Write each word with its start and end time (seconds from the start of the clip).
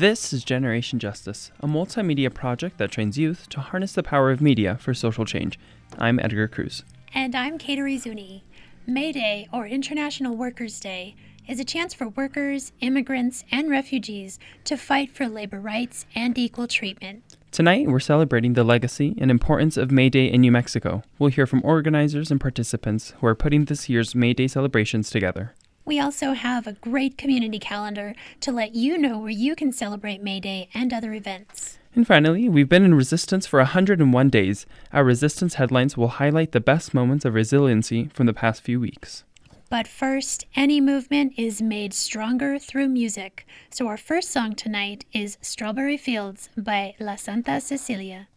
This 0.00 0.32
is 0.32 0.44
Generation 0.44 0.98
Justice, 0.98 1.52
a 1.60 1.66
multimedia 1.66 2.32
project 2.32 2.78
that 2.78 2.90
trains 2.90 3.18
youth 3.18 3.50
to 3.50 3.60
harness 3.60 3.92
the 3.92 4.02
power 4.02 4.30
of 4.30 4.40
media 4.40 4.78
for 4.80 4.94
social 4.94 5.26
change. 5.26 5.58
I'm 5.98 6.18
Edgar 6.18 6.48
Cruz. 6.48 6.84
And 7.12 7.34
I'm 7.34 7.58
Kateri 7.58 7.98
Zuni. 8.00 8.42
May 8.86 9.12
Day, 9.12 9.46
or 9.52 9.66
International 9.66 10.34
Workers' 10.34 10.80
Day, 10.80 11.16
is 11.46 11.60
a 11.60 11.66
chance 11.66 11.92
for 11.92 12.08
workers, 12.08 12.72
immigrants, 12.80 13.44
and 13.52 13.68
refugees 13.68 14.38
to 14.64 14.78
fight 14.78 15.14
for 15.14 15.28
labor 15.28 15.60
rights 15.60 16.06
and 16.14 16.38
equal 16.38 16.66
treatment. 16.66 17.22
Tonight, 17.50 17.86
we're 17.86 18.00
celebrating 18.00 18.54
the 18.54 18.64
legacy 18.64 19.14
and 19.18 19.30
importance 19.30 19.76
of 19.76 19.90
May 19.90 20.08
Day 20.08 20.32
in 20.32 20.40
New 20.40 20.52
Mexico. 20.52 21.02
We'll 21.18 21.28
hear 21.28 21.46
from 21.46 21.60
organizers 21.62 22.30
and 22.30 22.40
participants 22.40 23.12
who 23.20 23.26
are 23.26 23.34
putting 23.34 23.66
this 23.66 23.90
year's 23.90 24.14
May 24.14 24.32
Day 24.32 24.48
celebrations 24.48 25.10
together. 25.10 25.52
We 25.90 25.98
also 25.98 26.34
have 26.34 26.68
a 26.68 26.74
great 26.74 27.18
community 27.18 27.58
calendar 27.58 28.14
to 28.42 28.52
let 28.52 28.76
you 28.76 28.96
know 28.96 29.18
where 29.18 29.28
you 29.28 29.56
can 29.56 29.72
celebrate 29.72 30.22
May 30.22 30.38
Day 30.38 30.68
and 30.72 30.92
other 30.92 31.12
events. 31.12 31.78
And 31.96 32.06
finally, 32.06 32.48
we've 32.48 32.68
been 32.68 32.84
in 32.84 32.94
resistance 32.94 33.44
for 33.44 33.58
101 33.58 34.30
days. 34.30 34.66
Our 34.92 35.02
resistance 35.02 35.54
headlines 35.54 35.96
will 35.96 36.06
highlight 36.06 36.52
the 36.52 36.60
best 36.60 36.94
moments 36.94 37.24
of 37.24 37.34
resiliency 37.34 38.08
from 38.14 38.26
the 38.26 38.32
past 38.32 38.62
few 38.62 38.78
weeks. 38.78 39.24
But 39.68 39.88
first, 39.88 40.46
any 40.54 40.80
movement 40.80 41.32
is 41.36 41.60
made 41.60 41.92
stronger 41.92 42.60
through 42.60 42.86
music. 42.86 43.44
So 43.70 43.88
our 43.88 43.96
first 43.96 44.30
song 44.30 44.54
tonight 44.54 45.04
is 45.12 45.38
Strawberry 45.40 45.96
Fields 45.96 46.50
by 46.56 46.94
La 47.00 47.16
Santa 47.16 47.60
Cecilia. 47.60 48.28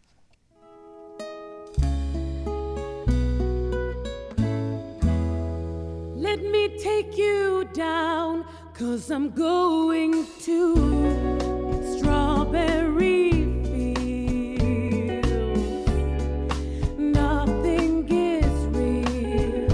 Let 6.34 6.50
me 6.50 6.66
take 6.80 7.16
you 7.16 7.64
down, 7.72 8.44
cause 8.72 9.08
I'm 9.08 9.30
going 9.30 10.26
to 10.40 10.74
Strawberry 11.96 13.30
Fields. 13.62 15.28
Nothing 16.98 18.08
is 18.08 18.66
real 18.76 19.70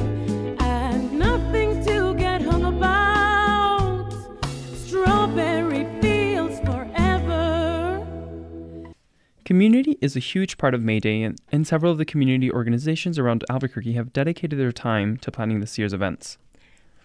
and 0.60 1.18
nothing 1.18 1.82
to 1.86 2.14
get 2.16 2.42
hung 2.42 2.66
about. 2.66 4.12
Strawberry 4.74 5.86
Fields 6.02 6.60
forever. 6.60 8.06
Community 9.46 9.96
is 10.02 10.14
a 10.14 10.20
huge 10.20 10.58
part 10.58 10.74
of 10.74 10.82
May 10.82 11.00
Day, 11.00 11.22
and, 11.22 11.40
and 11.50 11.66
several 11.66 11.90
of 11.90 11.96
the 11.96 12.04
community 12.04 12.52
organizations 12.52 13.18
around 13.18 13.44
Albuquerque 13.48 13.94
have 13.94 14.12
dedicated 14.12 14.58
their 14.58 14.72
time 14.72 15.16
to 15.16 15.30
planning 15.30 15.60
this 15.60 15.78
year's 15.78 15.94
events. 15.94 16.36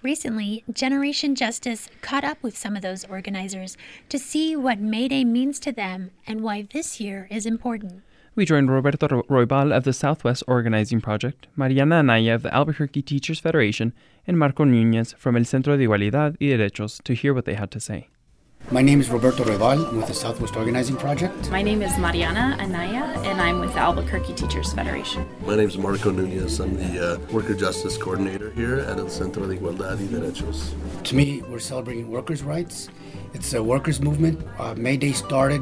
Recently, 0.05 0.63
Generation 0.71 1.33
Justice 1.33 1.89
caught 2.03 2.23
up 2.23 2.37
with 2.43 2.55
some 2.55 2.75
of 2.75 2.83
those 2.83 3.05
organizers 3.05 3.75
to 4.09 4.19
see 4.19 4.55
what 4.55 4.77
May 4.79 5.07
Day 5.07 5.25
means 5.25 5.59
to 5.61 5.71
them 5.71 6.11
and 6.27 6.41
why 6.41 6.67
this 6.71 6.99
year 6.99 7.27
is 7.31 7.47
important. 7.47 8.03
We 8.35 8.45
joined 8.45 8.69
Roberto 8.69 9.07
Ro- 9.07 9.23
Roybal 9.23 9.75
of 9.75 9.83
the 9.83 9.93
Southwest 9.93 10.43
Organizing 10.47 11.01
Project, 11.01 11.47
Mariana 11.55 11.95
Anaya 11.95 12.35
of 12.35 12.43
the 12.43 12.53
Albuquerque 12.53 13.01
Teachers 13.01 13.39
Federation, 13.39 13.93
and 14.27 14.37
Marco 14.37 14.63
Núñez 14.63 15.15
from 15.15 15.35
El 15.35 15.45
Centro 15.45 15.75
de 15.75 15.87
Igualdad 15.87 16.37
y 16.39 16.49
Derechos 16.49 17.01
to 17.01 17.15
hear 17.15 17.33
what 17.33 17.45
they 17.45 17.55
had 17.55 17.71
to 17.71 17.79
say. 17.79 18.09
My 18.71 18.81
name 18.81 18.99
is 18.99 19.11
Roberto 19.11 19.43
Roybal. 19.43 19.87
I'm 19.89 19.97
with 19.97 20.07
the 20.07 20.13
Southwest 20.15 20.55
Organizing 20.55 20.95
Project. 20.95 21.51
My 21.51 21.61
name 21.61 21.83
is 21.83 21.95
Mariana 21.99 22.57
Anaya, 22.59 23.03
and 23.23 23.39
I'm 23.39 23.59
with 23.59 23.71
the 23.73 23.79
Albuquerque 23.79 24.33
Teachers 24.33 24.73
Federation. 24.73 25.23
My 25.45 25.55
name 25.55 25.67
is 25.67 25.77
Marco 25.77 26.09
Nunez. 26.09 26.59
I'm 26.59 26.75
the 26.75 27.13
uh, 27.13 27.31
Worker 27.31 27.53
Justice 27.53 27.95
Coordinator 27.95 28.49
here 28.49 28.79
at 28.79 28.97
El 28.97 29.09
Centro 29.09 29.45
de 29.45 29.57
Igualdad 29.57 29.99
y 29.99 30.07
Derechos. 30.07 30.73
To 31.03 31.15
me, 31.15 31.43
we're 31.43 31.59
celebrating 31.59 32.09
workers' 32.09 32.41
rights. 32.41 32.89
It's 33.35 33.53
a 33.53 33.61
workers' 33.61 34.01
movement. 34.01 34.43
Uh, 34.57 34.73
May 34.73 34.97
Day 34.97 35.11
started 35.11 35.61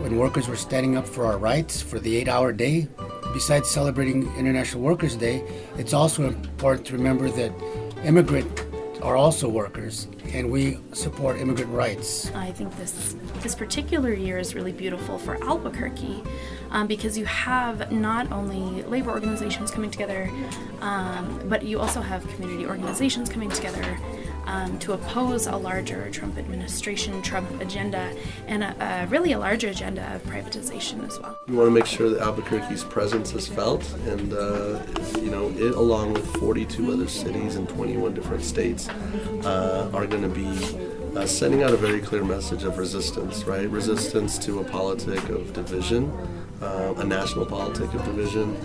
when 0.00 0.18
workers 0.18 0.48
were 0.48 0.56
standing 0.56 0.96
up 0.96 1.06
for 1.06 1.26
our 1.26 1.38
rights 1.38 1.80
for 1.80 2.00
the 2.00 2.16
eight 2.16 2.26
hour 2.26 2.52
day. 2.52 2.88
Besides 3.32 3.70
celebrating 3.70 4.28
International 4.36 4.82
Workers' 4.82 5.14
Day, 5.14 5.44
it's 5.78 5.94
also 5.94 6.26
important 6.26 6.84
to 6.88 6.94
remember 6.94 7.30
that 7.30 7.52
immigrants 8.04 8.69
are 9.02 9.16
also 9.16 9.48
workers 9.48 10.06
and 10.32 10.50
we 10.50 10.78
support 10.92 11.38
immigrant 11.38 11.70
rights. 11.72 12.30
I 12.34 12.52
think 12.52 12.76
this 12.76 13.16
this 13.42 13.54
particular 13.54 14.12
year 14.12 14.38
is 14.38 14.54
really 14.54 14.72
beautiful 14.72 15.18
for 15.18 15.42
Albuquerque 15.42 16.22
um, 16.70 16.86
because 16.86 17.16
you 17.16 17.24
have 17.24 17.90
not 17.90 18.30
only 18.30 18.82
labor 18.84 19.10
organizations 19.10 19.70
coming 19.70 19.90
together, 19.90 20.30
um, 20.80 21.40
but 21.48 21.62
you 21.62 21.80
also 21.80 22.00
have 22.00 22.26
community 22.34 22.66
organizations 22.66 23.28
coming 23.28 23.50
together 23.50 23.98
um, 24.46 24.78
to 24.80 24.92
oppose 24.92 25.46
a 25.46 25.56
larger 25.56 26.10
Trump 26.10 26.38
administration, 26.38 27.20
Trump 27.22 27.48
agenda, 27.60 28.14
and 28.46 28.62
a, 28.62 29.02
a 29.02 29.06
really 29.06 29.32
a 29.32 29.38
larger 29.38 29.68
agenda 29.68 30.14
of 30.14 30.22
privatization 30.24 31.06
as 31.06 31.18
well. 31.20 31.38
We 31.46 31.56
want 31.56 31.68
to 31.68 31.72
make 31.72 31.86
sure 31.86 32.10
that 32.10 32.20
Albuquerque's 32.20 32.84
presence 32.84 33.34
is 33.34 33.46
felt, 33.46 33.90
and 34.06 34.32
uh, 34.32 34.80
you 35.20 35.30
know, 35.30 35.50
it 35.50 35.74
along 35.74 36.14
with 36.14 36.26
42 36.36 36.92
other 36.92 37.08
cities 37.08 37.56
and 37.56 37.68
21 37.68 38.14
different 38.14 38.44
states 38.44 38.88
uh, 38.88 39.90
are 39.92 40.06
going 40.06 40.22
to 40.22 40.28
be 40.28 40.90
uh, 41.16 41.26
sending 41.26 41.62
out 41.62 41.72
a 41.72 41.76
very 41.76 42.00
clear 42.00 42.24
message 42.24 42.64
of 42.64 42.78
resistance, 42.78 43.44
right? 43.44 43.68
Resistance 43.68 44.38
to 44.38 44.60
a 44.60 44.64
politic 44.64 45.28
of 45.28 45.52
division, 45.52 46.10
uh, 46.62 46.94
a 46.96 47.04
national 47.04 47.46
politic 47.46 47.92
of 47.94 48.04
division. 48.04 48.56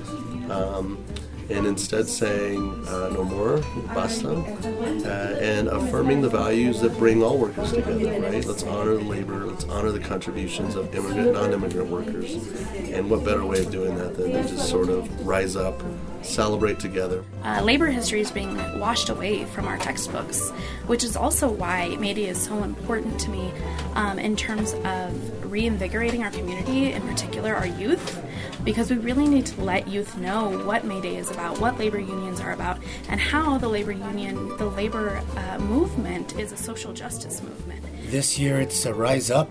Um, 0.52 1.04
and 1.50 1.66
instead 1.66 2.08
saying 2.08 2.88
uh, 2.88 3.10
no 3.10 3.24
more, 3.24 3.58
basta, 3.94 4.30
uh, 4.32 5.38
and 5.40 5.68
affirming 5.68 6.22
the 6.22 6.30
values 6.30 6.82
that 6.82 6.98
bring 6.98 7.24
all 7.24 7.38
workers 7.38 7.72
together, 7.72 8.20
right? 8.20 8.46
Let's 8.46 8.64
honor 8.64 8.96
the 8.96 9.04
labor, 9.04 9.46
let's 9.46 9.66
honor 9.66 9.92
the 9.92 10.00
contributions 10.00 10.76
of 10.76 10.94
immigrant, 10.96 11.34
non-immigrant 11.34 11.90
workers, 11.90 12.34
and 12.74 13.10
what 13.10 13.24
better 13.24 13.46
way 13.46 13.60
of 13.60 13.72
doing 13.72 13.96
that 13.96 14.16
than 14.18 14.32
to 14.32 14.42
just 14.44 14.70
sort 14.70 14.90
of 14.90 15.26
rise 15.26 15.56
up, 15.56 15.82
celebrate 16.24 16.80
together. 16.80 17.24
Uh, 17.44 17.62
labor 17.62 17.88
history 17.88 18.22
is 18.22 18.32
being 18.32 18.56
washed 18.80 19.10
away 19.10 19.46
from 19.46 19.66
our 19.66 19.78
textbooks, 19.78 20.50
which 20.88 21.04
is 21.04 21.16
also 21.16 21.48
why 21.48 21.96
May 22.00 22.14
Day 22.16 22.26
is 22.26 22.42
so 22.42 22.64
important 22.64 23.20
to 23.20 23.30
me 23.30 23.52
um, 23.94 24.18
in 24.18 24.36
terms 24.36 24.74
of 24.74 25.45
reinvigorating 25.56 26.22
our 26.22 26.32
community, 26.32 26.92
in 26.92 27.02
particular 27.04 27.56
our 27.56 27.66
youth, 27.66 28.22
because 28.66 28.92
we 28.92 28.98
really 28.98 29.26
need 29.26 29.46
to 29.46 29.62
let 29.62 29.88
youth 29.88 30.18
know 30.18 30.50
what 30.66 30.84
May 30.84 31.00
Day 31.00 31.16
is 31.16 31.32
about, 31.32 31.62
what 31.62 31.80
labor 31.80 31.98
unions 31.98 32.42
are 32.42 32.52
about, 32.52 32.78
and 33.08 33.22
how 33.22 33.58
the 33.58 33.70
labor 33.70 33.94
union, 33.94 34.36
the 34.58 34.66
labor 34.66 35.22
uh, 35.38 35.58
movement 35.60 36.38
is 36.38 36.52
a 36.52 36.58
social 36.58 36.92
justice 36.92 37.42
movement. 37.42 37.82
This 38.08 38.38
year 38.38 38.60
it's 38.60 38.86
a 38.86 38.94
rise 38.94 39.32
up. 39.32 39.50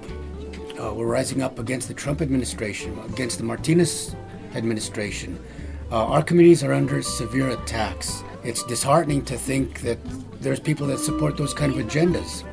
Uh, 0.79 0.93
we're 0.93 1.07
rising 1.07 1.41
up 1.41 1.59
against 1.59 1.89
the 1.89 1.95
Trump 1.95 2.21
administration, 2.21 2.99
against 3.09 3.39
the 3.39 3.45
Martinez 3.45 4.15
administration. 4.55 5.43
Uh, 5.91 6.05
our 6.05 6.23
communities 6.23 6.63
are 6.63 6.75
under 6.75 7.01
severe 7.01 7.49
attacks. 7.49 8.23
It's 8.43 8.63
disheartening 8.65 9.25
to 9.25 9.39
think 9.39 9.81
that 9.81 9.99
there's 10.43 10.61
people 10.61 10.87
that 10.89 10.99
support 10.99 11.39
those 11.39 11.55
kind 11.55 11.73
of 11.73 11.79
agendas. 11.79 12.45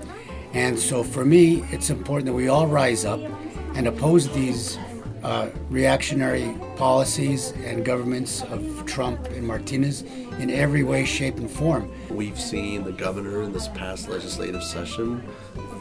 And 0.53 0.77
so 0.77 1.03
for 1.03 1.23
me, 1.23 1.63
it's 1.71 1.89
important 1.89 2.25
that 2.27 2.33
we 2.33 2.47
all 2.47 2.67
rise 2.67 3.05
up 3.05 3.21
and 3.75 3.87
oppose 3.87 4.31
these 4.33 4.77
uh, 5.23 5.49
reactionary 5.69 6.55
policies 6.75 7.51
and 7.63 7.85
governments 7.85 8.41
of 8.43 8.85
Trump 8.85 9.27
and 9.27 9.45
Martinez 9.45 10.01
in 10.39 10.49
every 10.49 10.83
way, 10.83 11.05
shape, 11.05 11.37
and 11.37 11.49
form. 11.49 11.91
We've 12.09 12.39
seen 12.39 12.83
the 12.83 12.91
governor 12.91 13.43
in 13.43 13.53
this 13.53 13.67
past 13.69 14.09
legislative 14.09 14.63
session 14.63 15.23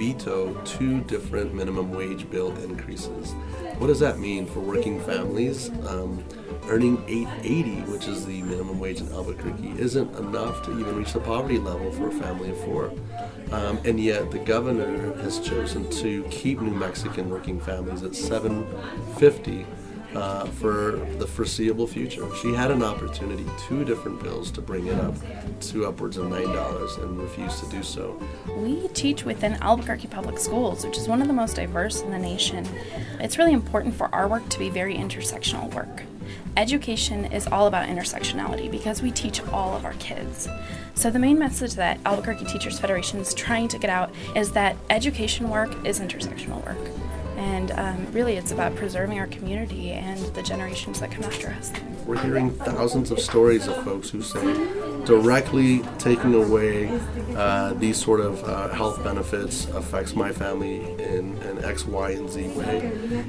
veto 0.01 0.55
two 0.65 1.01
different 1.03 1.53
minimum 1.53 1.91
wage 1.91 2.29
bill 2.31 2.57
increases. 2.59 3.33
What 3.79 3.89
does 3.89 4.01
that 4.01 4.19
mean 4.19 4.47
for 4.47 4.61
working 4.61 5.01
families? 5.01 5.69
Um, 5.87 6.25
earning 6.71 7.03
880, 7.09 7.91
which 7.91 8.07
is 8.07 8.25
the 8.25 8.43
minimum 8.43 8.79
wage 8.79 9.01
in 9.01 9.11
Albuquerque, 9.13 9.75
isn't 9.79 10.15
enough 10.17 10.63
to 10.63 10.79
even 10.79 10.97
reach 10.97 11.13
the 11.13 11.21
poverty 11.21 11.59
level 11.59 11.91
for 11.91 12.09
a 12.09 12.13
family 12.13 12.51
of 12.51 12.59
four. 12.65 12.93
Um, 13.51 13.79
and 13.85 13.99
yet 13.99 14.31
the 14.31 14.39
governor 14.39 15.13
has 15.23 15.41
chosen 15.41 15.91
to 15.91 16.23
keep 16.31 16.61
New 16.61 16.71
Mexican 16.71 17.29
working 17.29 17.61
families 17.61 18.05
at 18.05 18.15
750 18.15 19.67
uh, 20.15 20.45
for 20.47 20.93
the 21.19 21.27
foreseeable 21.27 21.87
future. 21.87 22.29
She 22.37 22.53
had 22.55 22.71
an 22.71 22.83
opportunity, 22.83 23.45
two 23.69 23.85
different 23.85 24.23
bills, 24.23 24.51
to 24.53 24.61
bring 24.61 24.87
it 24.87 24.99
up 24.99 25.15
to 25.61 25.87
upwards 25.87 26.17
of 26.17 26.29
nine 26.29 26.53
dollars, 26.53 26.97
and 26.97 27.19
refused 27.19 27.63
to 27.65 27.71
do 27.71 27.83
so. 27.83 28.21
We 28.57 28.89
teach 28.89 29.25
within 29.25 29.55
Albuquerque 29.55 30.09
Public 30.09 30.39
Schools, 30.39 30.85
which 30.85 30.99
is 30.99 31.09
one 31.09 31.21
of 31.21 31.29
the 31.29 31.35
most 31.35 31.57
diverse 31.57 32.01
in 32.01 32.11
the 32.11 32.19
nation. 32.19 32.67
It's 33.21 33.39
really 33.39 33.53
important 33.53 33.95
for 33.95 34.13
our 34.15 34.27
work 34.27 34.49
to 34.49 34.59
be 34.59 34.69
very 34.69 34.95
intersectional 34.95 35.73
work. 35.75 36.03
Education 36.57 37.27
is 37.27 37.47
all 37.47 37.67
about 37.67 37.89
intersectionality 37.89 38.71
because 38.71 39.03
we 39.03 39.11
teach 39.11 39.41
all 39.49 39.77
of 39.77 39.85
our 39.85 39.95
kids. 39.95 40.49
So, 40.95 41.11
the 41.11 41.19
main 41.19 41.39
message 41.39 41.75
that 41.75 41.99
Albuquerque 42.05 42.45
Teachers 42.47 42.79
Federation 42.79 43.21
is 43.21 43.33
trying 43.35 43.69
to 43.69 43.79
get 43.79 43.89
out 43.89 44.13
is 44.35 44.53
that 44.53 44.77
education 44.91 45.49
work 45.49 45.73
is 45.87 46.01
intersectional 46.01 46.65
work. 46.67 46.91
And 47.37 47.71
um, 47.73 48.13
really, 48.13 48.37
it's 48.37 48.53
about 48.53 48.75
preserving 48.75 49.19
our 49.19 49.29
community 49.29 49.93
and 49.93 50.19
the 50.35 50.43
generations 50.43 51.01
that 51.01 51.11
come 51.11 51.25
after 51.25 51.49
us. 51.49 51.73
We're 52.11 52.21
hearing 52.25 52.51
thousands 52.51 53.13
of 53.13 53.21
stories 53.21 53.69
of 53.69 53.85
folks 53.85 54.11
who 54.11 54.21
say 54.21 54.43
directly 55.05 55.79
taking 55.97 56.35
away 56.35 56.89
uh, 57.37 57.75
these 57.75 58.03
sort 58.03 58.19
of 58.19 58.43
uh, 58.43 58.71
health 58.71 59.05
benefits 59.05 59.67
affects 59.67 60.17
my 60.17 60.33
family 60.33 60.81
in 61.01 61.39
an 61.43 61.65
X, 61.65 61.87
Y, 61.87 62.11
and 62.11 62.29
Z 62.29 62.49
way. 62.49 62.81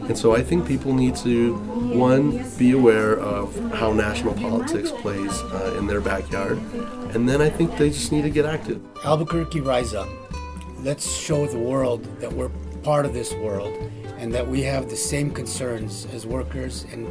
And 0.07 0.17
so 0.17 0.35
I 0.35 0.41
think 0.41 0.67
people 0.67 0.95
need 0.95 1.15
to, 1.17 1.57
one, 1.93 2.43
be 2.57 2.71
aware 2.71 3.19
of 3.19 3.55
how 3.71 3.93
national 3.93 4.33
politics 4.33 4.89
plays 4.89 5.29
uh, 5.29 5.75
in 5.77 5.85
their 5.85 6.01
backyard. 6.01 6.57
And 7.13 7.29
then 7.29 7.39
I 7.39 7.51
think 7.51 7.77
they 7.77 7.91
just 7.91 8.11
need 8.11 8.23
to 8.23 8.31
get 8.31 8.45
active. 8.45 8.81
Albuquerque, 9.05 9.61
rise 9.61 9.93
up. 9.93 10.09
Let's 10.79 11.15
show 11.15 11.45
the 11.45 11.59
world 11.59 12.03
that 12.19 12.33
we're 12.33 12.49
part 12.81 13.05
of 13.05 13.13
this 13.13 13.31
world 13.35 13.77
and 14.17 14.33
that 14.33 14.47
we 14.47 14.63
have 14.63 14.89
the 14.89 14.95
same 14.95 15.29
concerns 15.29 16.07
as 16.13 16.25
workers 16.25 16.87
and 16.91 17.07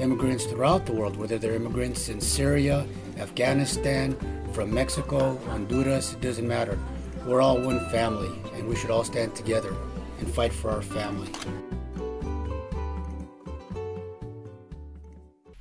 immigrants 0.00 0.44
throughout 0.46 0.86
the 0.86 0.92
world, 0.92 1.16
whether 1.16 1.38
they're 1.38 1.54
immigrants 1.54 2.08
in 2.08 2.20
Syria, 2.20 2.86
Afghanistan, 3.18 4.16
from 4.52 4.72
Mexico, 4.72 5.38
Honduras, 5.48 6.12
it 6.12 6.20
doesn't 6.20 6.46
matter. 6.46 6.78
We're 7.26 7.40
all 7.40 7.60
one 7.60 7.80
family, 7.90 8.30
and 8.54 8.68
we 8.68 8.76
should 8.76 8.90
all 8.90 9.04
stand 9.04 9.34
together 9.34 9.74
and 10.18 10.28
fight 10.28 10.52
for 10.52 10.70
our 10.70 10.82
family. 10.82 11.30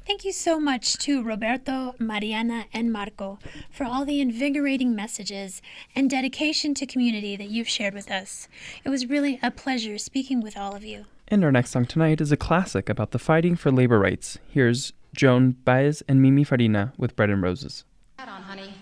Thank 0.06 0.26
you 0.26 0.34
so 0.34 0.60
much 0.60 0.98
to 0.98 1.24
Roberto, 1.24 1.96
Mariana, 1.98 2.66
and 2.74 2.92
Marco 2.92 3.40
for 3.72 3.86
all 3.86 4.04
the 4.04 4.20
invigorating 4.20 4.94
messages 4.94 5.62
and 5.96 6.10
dedication 6.10 6.74
to 6.76 6.86
community 6.86 7.36
that 7.38 7.50
you've 7.50 7.70
shared 7.70 7.94
with 7.94 8.12
us. 8.12 8.48
It 8.84 8.90
was 8.90 9.06
really 9.06 9.40
a 9.42 9.52
pleasure 9.52 9.98
speaking 9.98 10.42
with 10.42 10.58
all 10.58 10.76
of 10.76 10.84
you. 10.84 11.06
And 11.32 11.44
our 11.46 11.52
next 11.52 11.72
song 11.72 11.86
tonight 11.86 12.20
is 12.20 12.34
a 12.34 12.38
classic 12.38 12.90
about 12.90 13.12
the 13.12 13.18
fighting 13.18 13.56
for 13.56 13.72
labor 13.72 13.98
rights. 13.98 14.38
Here's 14.50 14.92
Joan 15.16 15.52
Baez 15.64 16.04
and 16.06 16.22
Mimi 16.22 16.44
Farina 16.44 16.92
with 16.98 17.16
Bread 17.16 17.30
and 17.30 17.42
Roses. 17.42 17.86
Hat 18.20 18.28
on, 18.28 18.42
honey. 18.42 18.74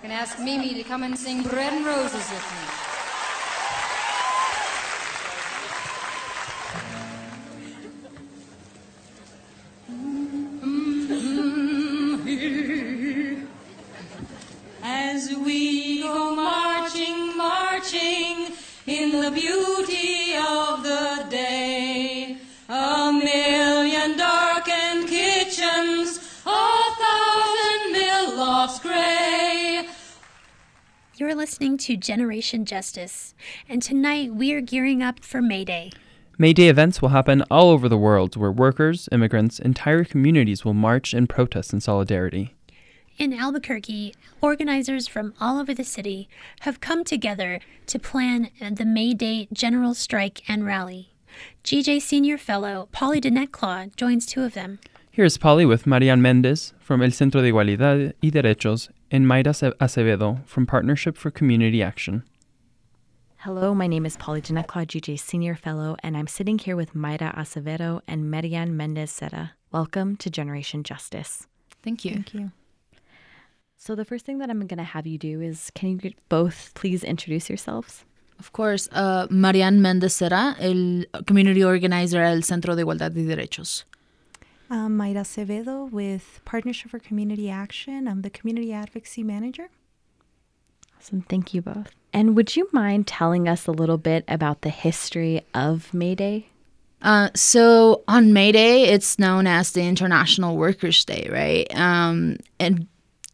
Gonna 0.00 0.14
ask 0.14 0.38
Mimi 0.38 0.72
to 0.74 0.84
come 0.84 1.02
and 1.02 1.18
sing 1.18 1.42
Bread 1.42 1.72
and 1.72 1.84
Roses 1.84 2.30
with 2.30 2.52
me. 2.52 2.58
Mm-hmm. 12.22 13.46
As 14.84 15.34
we 15.44 16.02
go 16.02 16.36
marching, 16.36 17.36
marching 17.36 18.54
in 18.86 19.20
the 19.22 19.32
beauty 19.32 20.29
You're 31.20 31.34
listening 31.34 31.76
to 31.76 31.98
Generation 31.98 32.64
Justice, 32.64 33.34
and 33.68 33.82
tonight 33.82 34.34
we 34.34 34.54
are 34.54 34.62
gearing 34.62 35.02
up 35.02 35.22
for 35.22 35.42
May 35.42 35.66
Day. 35.66 35.92
May 36.38 36.54
Day 36.54 36.70
events 36.70 37.02
will 37.02 37.10
happen 37.10 37.44
all 37.50 37.68
over 37.68 37.90
the 37.90 37.98
world 37.98 38.38
where 38.38 38.50
workers, 38.50 39.06
immigrants, 39.12 39.58
entire 39.58 40.02
communities 40.02 40.64
will 40.64 40.72
march 40.72 41.12
and 41.12 41.28
protest 41.28 41.74
in 41.74 41.80
solidarity. 41.82 42.54
In 43.18 43.34
Albuquerque, 43.34 44.14
organizers 44.40 45.06
from 45.08 45.34
all 45.38 45.60
over 45.60 45.74
the 45.74 45.84
city 45.84 46.26
have 46.60 46.80
come 46.80 47.04
together 47.04 47.60
to 47.88 47.98
plan 47.98 48.48
the 48.58 48.86
May 48.86 49.12
Day 49.12 49.46
General 49.52 49.92
Strike 49.92 50.48
and 50.48 50.64
Rally. 50.64 51.12
GJ 51.64 52.00
Senior 52.00 52.38
Fellow 52.38 52.88
Polly 52.92 53.20
Dinetclaw 53.20 53.94
joins 53.94 54.24
two 54.24 54.42
of 54.42 54.54
them. 54.54 54.78
Here's 55.10 55.36
Polly 55.36 55.66
with 55.66 55.86
Marian 55.86 56.22
Mendez 56.22 56.72
from 56.80 57.02
El 57.02 57.10
Centro 57.10 57.42
de 57.42 57.52
Igualdad 57.52 58.14
y 58.22 58.30
Derechos 58.30 58.88
and 59.10 59.26
Mayra 59.26 59.48
Ace- 59.48 59.74
Acevedo 59.80 60.46
from 60.46 60.66
Partnership 60.66 61.16
for 61.16 61.30
Community 61.30 61.82
Action. 61.82 62.22
Hello, 63.38 63.74
my 63.74 63.86
name 63.86 64.04
is 64.04 64.16
Polly 64.16 64.42
Dinetclaw, 64.42 64.86
GJ 64.86 65.18
Senior 65.18 65.54
Fellow, 65.54 65.96
and 66.02 66.16
I'm 66.16 66.26
sitting 66.26 66.58
here 66.58 66.76
with 66.76 66.94
Mayra 66.94 67.34
Acevedo 67.34 68.02
and 68.06 68.30
Marian 68.30 68.76
Mendez 68.76 69.10
Serra. 69.10 69.52
Welcome 69.72 70.16
to 70.16 70.30
Generation 70.30 70.82
Justice. 70.82 71.46
Thank 71.82 72.04
you. 72.04 72.12
Thank 72.12 72.34
you. 72.34 72.50
So, 73.78 73.94
the 73.94 74.04
first 74.04 74.26
thing 74.26 74.38
that 74.38 74.50
I'm 74.50 74.66
going 74.66 74.76
to 74.76 74.84
have 74.84 75.06
you 75.06 75.16
do 75.16 75.40
is 75.40 75.70
can 75.74 75.98
you 76.02 76.12
both 76.28 76.72
please 76.74 77.02
introduce 77.02 77.48
yourselves? 77.48 78.04
Of 78.38 78.52
course, 78.52 78.88
uh, 78.92 79.26
Marian 79.30 79.80
Méndez 79.80 80.12
Serra, 80.12 80.54
el 80.60 81.04
community 81.26 81.64
organizer 81.64 82.22
del 82.22 82.42
Centro 82.42 82.74
de 82.74 82.82
Igualdad 82.82 83.16
y 83.16 83.24
Derechos. 83.24 83.84
I'm 84.72 84.96
Mayra 84.96 85.22
Acevedo 85.22 85.90
with 85.90 86.40
Partnership 86.44 86.92
for 86.92 87.00
Community 87.00 87.50
Action. 87.50 88.06
I'm 88.06 88.22
the 88.22 88.30
Community 88.30 88.72
Advocacy 88.72 89.24
Manager. 89.24 89.68
Awesome. 90.96 91.22
Thank 91.22 91.52
you 91.52 91.60
both. 91.60 91.90
And 92.12 92.36
would 92.36 92.54
you 92.54 92.68
mind 92.72 93.08
telling 93.08 93.48
us 93.48 93.66
a 93.66 93.72
little 93.72 93.98
bit 93.98 94.24
about 94.28 94.60
the 94.60 94.68
history 94.68 95.44
of 95.54 95.92
May 95.92 96.14
Day? 96.14 96.46
Uh, 97.02 97.30
so 97.34 98.04
on 98.06 98.32
May 98.32 98.52
Day, 98.52 98.84
it's 98.84 99.18
known 99.18 99.48
as 99.48 99.72
the 99.72 99.82
International 99.82 100.56
Workers' 100.56 101.04
Day, 101.04 101.28
right? 101.32 101.66
Um, 101.76 102.36
and 102.60 102.86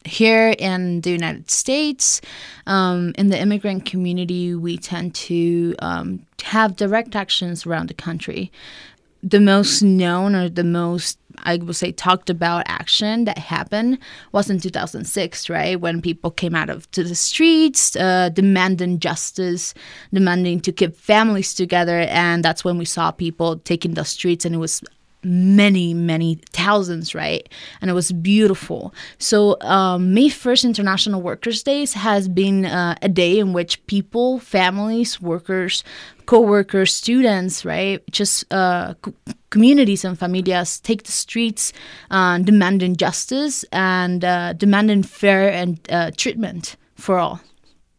here 0.04 0.54
in 0.58 1.00
the 1.02 1.10
United 1.10 1.50
States, 1.50 2.20
um, 2.66 3.12
in 3.18 3.28
the 3.28 3.38
immigrant 3.38 3.84
community, 3.84 4.54
we 4.54 4.78
tend 4.78 5.14
to 5.16 5.74
um, 5.80 6.24
have 6.44 6.76
direct 6.76 7.14
actions 7.14 7.66
around 7.66 7.88
the 7.88 7.94
country. 7.94 8.52
The 9.22 9.40
most 9.40 9.82
known 9.82 10.36
or 10.36 10.48
the 10.48 10.62
most, 10.62 11.18
I 11.44 11.56
would 11.56 11.76
say, 11.76 11.92
talked 11.92 12.30
about 12.30 12.64
action 12.66 13.24
that 13.24 13.38
happened 13.38 13.98
was 14.32 14.50
in 14.50 14.60
2006, 14.60 15.48
right? 15.48 15.80
When 15.80 16.02
people 16.02 16.30
came 16.30 16.54
out 16.54 16.70
of 16.70 16.90
to 16.92 17.04
the 17.04 17.14
streets, 17.14 17.96
uh, 17.96 18.30
demanding 18.30 18.98
justice, 18.98 19.74
demanding 20.12 20.60
to 20.60 20.72
keep 20.72 20.96
families 20.96 21.54
together, 21.54 22.00
and 22.08 22.44
that's 22.44 22.64
when 22.64 22.78
we 22.78 22.84
saw 22.84 23.10
people 23.10 23.58
taking 23.58 23.94
the 23.94 24.04
streets, 24.04 24.44
and 24.44 24.54
it 24.54 24.58
was 24.58 24.82
many, 25.22 25.92
many 25.94 26.38
thousands, 26.52 27.14
right? 27.14 27.48
And 27.80 27.90
it 27.90 27.94
was 27.94 28.12
beautiful. 28.12 28.94
So, 29.18 29.60
um, 29.60 30.14
May 30.14 30.28
1st, 30.28 30.64
International 30.64 31.20
Workers' 31.20 31.62
Days, 31.62 31.94
has 31.94 32.28
been 32.28 32.66
uh, 32.66 32.96
a 33.02 33.08
day 33.08 33.38
in 33.38 33.52
which 33.52 33.84
people, 33.86 34.38
families, 34.38 35.20
workers, 35.20 35.82
co 36.26 36.40
workers, 36.40 36.92
students, 36.92 37.64
right? 37.64 38.02
Just 38.10 38.52
uh, 38.52 38.94
co- 38.94 39.14
communities 39.50 40.04
and 40.04 40.18
familias 40.18 40.80
take 40.80 41.04
the 41.04 41.12
streets 41.12 41.72
uh, 42.10 42.38
demanding 42.38 42.96
justice 42.96 43.64
and 43.72 44.24
uh, 44.24 44.52
demanding 44.52 45.02
fair 45.02 45.50
and 45.50 45.80
uh, 45.90 46.10
treatment 46.16 46.76
for 46.94 47.18
all. 47.18 47.40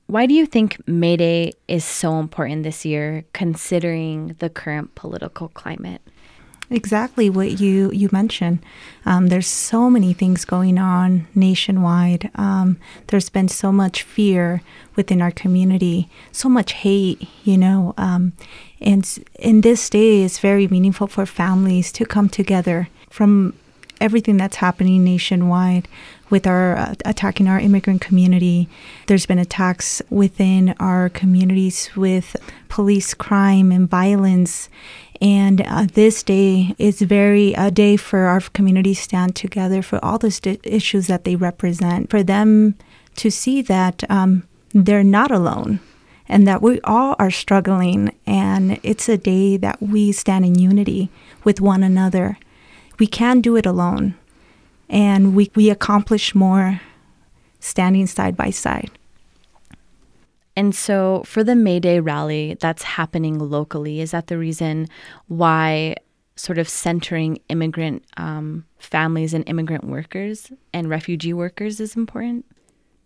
Why 0.07 0.25
do 0.25 0.33
you 0.33 0.45
think 0.45 0.77
May 0.87 1.17
Day 1.17 1.51
is 1.67 1.83
so 1.83 2.19
important 2.19 2.63
this 2.63 2.85
year, 2.85 3.25
considering 3.33 4.37
the 4.39 4.49
current 4.49 4.95
political 4.95 5.49
climate? 5.49 6.01
Exactly 6.69 7.29
what 7.29 7.61
you 7.61 7.91
you 7.91 8.09
mentioned. 8.11 8.59
Um, 9.05 9.27
there's 9.27 9.47
so 9.47 9.89
many 9.89 10.11
things 10.11 10.43
going 10.43 10.77
on 10.77 11.25
nationwide. 11.33 12.29
Um, 12.35 12.77
there's 13.07 13.29
been 13.29 13.47
so 13.47 13.71
much 13.71 14.03
fear 14.03 14.61
within 14.97 15.21
our 15.21 15.31
community, 15.31 16.09
so 16.33 16.49
much 16.49 16.73
hate, 16.73 17.25
you 17.45 17.57
know. 17.57 17.93
Um, 17.97 18.33
and 18.81 19.07
in 19.39 19.61
this 19.61 19.89
day, 19.89 20.23
it's 20.23 20.39
very 20.39 20.67
meaningful 20.67 21.07
for 21.07 21.25
families 21.25 21.89
to 21.93 22.05
come 22.05 22.27
together 22.27 22.89
from 23.09 23.53
everything 24.01 24.37
that's 24.37 24.57
happening 24.57 25.03
nationwide 25.03 25.87
with 26.29 26.45
our 26.45 26.75
uh, 26.75 26.95
attacking 27.05 27.47
our 27.47 27.59
immigrant 27.59 28.01
community. 28.01 28.67
There's 29.07 29.25
been 29.25 29.39
attacks 29.39 30.01
within 30.09 30.75
our 30.79 31.09
communities 31.09 31.89
with 31.95 32.35
police 32.69 33.13
crime 33.13 33.71
and 33.71 33.89
violence. 33.89 34.69
And 35.21 35.61
uh, 35.61 35.87
this 35.91 36.21
day 36.23 36.75
is 36.77 37.01
very 37.01 37.53
a 37.53 37.71
day 37.71 37.97
for 37.97 38.19
our 38.25 38.41
community 38.41 38.93
stand 38.93 39.35
together 39.35 39.81
for 39.81 40.03
all 40.03 40.17
those 40.17 40.39
di- 40.39 40.59
issues 40.63 41.07
that 41.07 41.23
they 41.23 41.35
represent. 41.35 42.09
For 42.09 42.23
them 42.23 42.75
to 43.15 43.31
see 43.31 43.61
that 43.63 44.03
um, 44.11 44.47
they're 44.73 45.03
not 45.03 45.31
alone 45.31 45.79
and 46.29 46.47
that 46.47 46.61
we 46.61 46.79
all 46.81 47.15
are 47.19 47.31
struggling. 47.31 48.13
And 48.25 48.79
it's 48.83 49.09
a 49.09 49.17
day 49.17 49.57
that 49.57 49.81
we 49.81 50.11
stand 50.11 50.45
in 50.45 50.55
unity 50.55 51.09
with 51.43 51.61
one 51.61 51.83
another. 51.83 52.37
We 52.99 53.07
can 53.07 53.41
do 53.41 53.55
it 53.55 53.65
alone, 53.65 54.15
and 54.89 55.35
we, 55.35 55.51
we 55.55 55.69
accomplish 55.69 56.33
more 56.33 56.81
standing 57.59 58.07
side 58.07 58.35
by 58.35 58.49
side. 58.49 58.89
And 60.57 60.73
so, 60.73 61.21
for 61.23 61.43
the 61.43 61.55
May 61.55 61.79
Day 61.79 61.99
rally 61.99 62.57
that's 62.59 62.81
happening 62.81 63.37
locally, 63.37 64.01
is 64.01 64.09
that 64.09 64.25
the 64.25 64.39
reason 64.39 64.87
why 65.27 65.97
sort 66.35 66.57
of 66.57 66.67
centering 66.67 67.37
immigrant 67.47 68.03
um, 68.17 68.65
families 68.79 69.35
and 69.35 69.47
immigrant 69.47 69.83
workers 69.83 70.51
and 70.73 70.89
refugee 70.89 71.31
workers 71.31 71.79
is 71.79 71.95
important? 71.95 72.43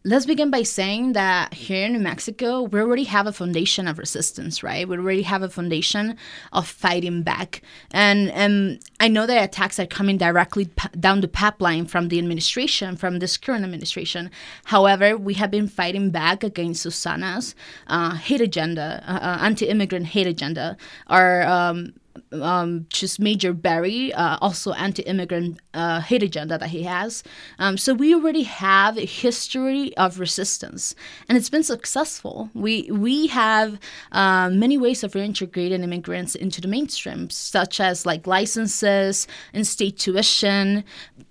Let's 0.04 0.26
begin 0.26 0.50
by 0.50 0.64
saying 0.64 1.14
that 1.14 1.54
here 1.54 1.86
in 1.86 1.94
New 1.94 2.00
Mexico, 2.00 2.64
we 2.64 2.80
already 2.80 3.04
have 3.04 3.28
a 3.28 3.32
foundation 3.32 3.88
of 3.88 4.00
resistance, 4.00 4.64
right? 4.64 4.88
We 4.88 4.98
already 4.98 5.22
have 5.22 5.44
a 5.44 5.50
foundation 5.50 6.18
of 6.52 6.68
fighting 6.68 7.22
back. 7.22 7.62
And 7.92 8.32
and 8.32 8.80
I 9.00 9.08
know 9.08 9.28
that 9.28 9.44
attacks 9.44 9.80
are 9.80 9.86
coming 9.86 10.18
directly 10.18 10.70
down 11.00 11.22
the 11.22 11.28
pipeline 11.28 11.86
from 11.86 12.08
the 12.08 12.18
administration, 12.18 12.96
from 12.96 13.20
this 13.20 13.38
current 13.38 13.64
administration. 13.64 14.32
However, 14.66 15.16
we 15.18 15.36
have 15.36 15.52
been 15.52 15.68
fighting 15.68 16.10
back 16.10 16.44
against 16.44 16.82
Susana's 16.82 17.54
uh, 17.88 18.16
hate 18.16 18.42
agenda, 18.42 19.04
uh, 19.06 19.20
uh, 19.22 19.38
anti-immigrant 19.42 20.08
hate 20.08 20.28
agenda. 20.28 20.78
Our 21.08 21.44
um, 21.44 21.94
um, 22.32 22.86
just 22.90 23.20
Mayor 23.20 23.54
Berry, 23.54 24.14
uh, 24.14 24.38
also 24.42 24.74
anti-immigrant 24.74 25.60
uh, 25.74 26.02
hate 26.02 26.24
agenda 26.24 26.58
that 26.58 26.70
he 26.70 26.84
has. 26.84 27.24
Um, 27.60 27.78
so 27.78 27.94
we 27.94 28.14
already 28.14 28.44
have 28.44 28.98
a 28.98 29.06
history 29.06 29.96
of 29.98 30.20
resistance, 30.20 30.96
and 31.28 31.38
it's 31.38 31.50
been 31.50 31.64
successful. 31.64 32.50
We 32.54 32.90
we 32.92 33.28
have 33.28 33.80
uh, 34.12 34.50
many 34.50 34.78
ways 34.78 35.04
of 35.04 35.14
reintegrating 35.14 35.84
immigrants 35.84 36.36
into 36.36 36.62
the 36.62 36.68
mainstream, 36.68 37.30
such 37.30 37.80
as 37.80 38.06
like 38.06 38.28
licenses 38.28 39.28
and 39.54 39.66
state 39.66 39.98
tuition, 39.98 40.84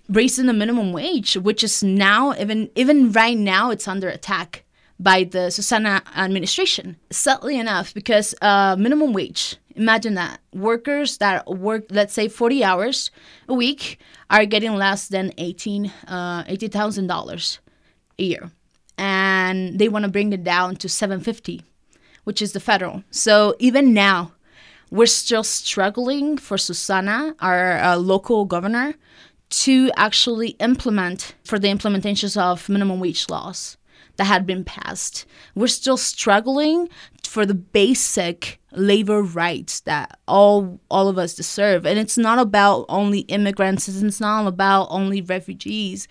raising 0.09 0.45
the 0.47 0.53
minimum 0.53 0.91
wage, 0.93 1.35
which 1.35 1.63
is 1.63 1.83
now 1.83 2.33
even 2.33 2.69
even 2.75 3.11
right 3.11 3.37
now 3.37 3.71
it's 3.71 3.87
under 3.87 4.09
attack 4.09 4.63
by 4.99 5.23
the 5.23 5.49
Susana 5.49 6.03
administration. 6.15 6.95
Sadly 7.09 7.57
enough, 7.57 7.93
because 7.93 8.35
uh, 8.41 8.75
minimum 8.77 9.13
wage, 9.13 9.57
imagine 9.75 10.15
that 10.15 10.39
workers 10.53 11.17
that 11.17 11.47
work, 11.47 11.85
let's 11.89 12.13
say, 12.13 12.27
40 12.27 12.63
hours 12.63 13.11
a 13.47 13.53
week 13.53 13.99
are 14.29 14.45
getting 14.45 14.75
less 14.75 15.07
than 15.07 15.33
18, 15.37 15.91
uh, 16.07 16.43
$80,000 16.43 17.59
a 18.19 18.23
year. 18.23 18.51
And 18.97 19.79
they 19.79 19.89
want 19.89 20.05
to 20.05 20.11
bring 20.11 20.33
it 20.33 20.43
down 20.43 20.75
to 20.77 20.89
750, 20.89 21.61
which 22.23 22.41
is 22.41 22.53
the 22.53 22.59
federal. 22.59 23.03
So 23.11 23.55
even 23.59 23.93
now, 23.93 24.33
we're 24.91 25.07
still 25.07 25.43
struggling 25.43 26.37
for 26.37 26.57
Susana, 26.57 27.35
our 27.39 27.77
uh, 27.79 27.95
local 27.95 28.45
governor, 28.45 28.95
to 29.49 29.91
actually 29.95 30.49
implement 30.59 31.35
for 31.43 31.57
the 31.57 31.67
implementations 31.67 32.39
of 32.39 32.69
minimum 32.69 32.99
wage 32.99 33.29
laws 33.29 33.77
that 34.17 34.25
had 34.25 34.45
been 34.45 34.63
passed. 34.63 35.25
We're 35.55 35.67
still 35.67 35.97
struggling 35.97 36.89
for 37.25 37.45
the 37.45 37.53
basic 37.53 38.59
labor 38.71 39.21
rights 39.21 39.81
that 39.81 40.19
all 40.27 40.79
all 40.89 41.07
of 41.07 41.17
us 41.17 41.33
deserve. 41.33 41.85
And 41.85 41.97
it's 41.97 42.17
not 42.17 42.39
about 42.39 42.85
only 42.89 43.19
immigrants, 43.21 43.87
it's 43.87 44.19
not 44.19 44.47
about 44.47 44.87
only 44.89 45.21
refugees. 45.21 46.07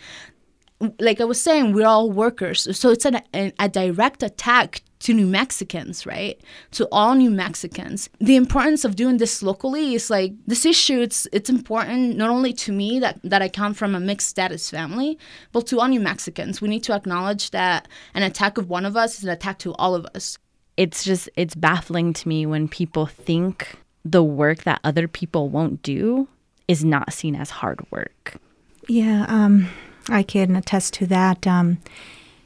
Like 0.98 1.20
I 1.20 1.24
was 1.24 1.40
saying, 1.40 1.74
we're 1.74 1.86
all 1.86 2.10
workers. 2.10 2.66
So 2.78 2.90
it's 2.90 3.04
an, 3.04 3.20
a, 3.34 3.52
a 3.58 3.68
direct 3.68 4.22
attack 4.22 4.82
to 5.00 5.14
New 5.14 5.26
Mexicans, 5.26 6.06
right? 6.06 6.40
To 6.72 6.86
all 6.92 7.14
New 7.14 7.30
Mexicans. 7.30 8.08
The 8.18 8.36
importance 8.36 8.84
of 8.84 8.96
doing 8.96 9.16
this 9.16 9.42
locally 9.42 9.94
is 9.94 10.10
like 10.10 10.32
this 10.46 10.64
issue. 10.64 11.00
It's 11.00 11.26
it's 11.32 11.50
important 11.50 12.16
not 12.16 12.30
only 12.30 12.52
to 12.54 12.72
me 12.72 13.00
that 13.00 13.18
that 13.24 13.42
I 13.42 13.48
come 13.48 13.74
from 13.74 13.94
a 13.94 14.00
mixed 14.00 14.28
status 14.28 14.70
family, 14.70 15.18
but 15.52 15.66
to 15.68 15.80
all 15.80 15.88
New 15.88 16.00
Mexicans. 16.00 16.60
We 16.60 16.68
need 16.68 16.84
to 16.84 16.94
acknowledge 16.94 17.50
that 17.50 17.88
an 18.14 18.22
attack 18.22 18.58
of 18.58 18.68
one 18.68 18.86
of 18.86 18.96
us 18.96 19.18
is 19.18 19.24
an 19.24 19.30
attack 19.30 19.58
to 19.60 19.74
all 19.74 19.94
of 19.94 20.06
us. 20.14 20.38
It's 20.76 21.02
just 21.02 21.28
it's 21.36 21.54
baffling 21.54 22.12
to 22.12 22.28
me 22.28 22.46
when 22.46 22.68
people 22.68 23.06
think 23.06 23.76
the 24.04 24.22
work 24.22 24.64
that 24.64 24.80
other 24.84 25.08
people 25.08 25.48
won't 25.48 25.82
do 25.82 26.28
is 26.68 26.84
not 26.84 27.12
seen 27.12 27.34
as 27.34 27.50
hard 27.50 27.80
work. 27.90 28.36
Yeah, 28.86 29.24
um, 29.28 29.68
I 30.08 30.22
can 30.22 30.56
attest 30.56 30.94
to 30.94 31.06
that. 31.06 31.46
Um, 31.46 31.78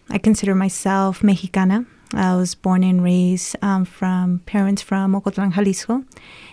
I 0.09 0.19
consider 0.19 0.55
myself 0.55 1.23
Mexicana. 1.23 1.87
I 2.17 2.37
was 2.37 2.55
born 2.55 2.85
and 2.85 3.03
raised 3.03 3.57
um, 3.63 3.85
from 3.85 4.41
parents 4.41 4.83
from 4.83 5.15
Ocotlan, 5.15 5.55
Jalisco, 5.55 6.05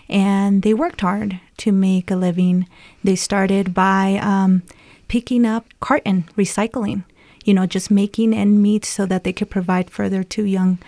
and 0.09 0.61
they 0.61 0.73
worked 0.73 1.01
hard 1.01 1.39
to 1.57 1.71
make 1.71 2.11
a 2.11 2.15
living. 2.15 2.67
They 3.03 3.15
started 3.15 3.73
by 3.73 4.19
um, 4.21 4.63
picking 5.07 5.45
up 5.45 5.65
carton 5.79 6.25
recycling, 6.37 7.03
you 7.45 7.53
know, 7.53 7.65
just 7.65 7.91
making 7.91 8.33
end 8.33 8.61
meet 8.61 8.85
so 8.85 9.05
that 9.05 9.23
they 9.23 9.33
could 9.33 9.49
provide 9.49 9.89
for 9.89 10.09
their 10.09 10.23
two 10.23 10.45
young 10.45 10.79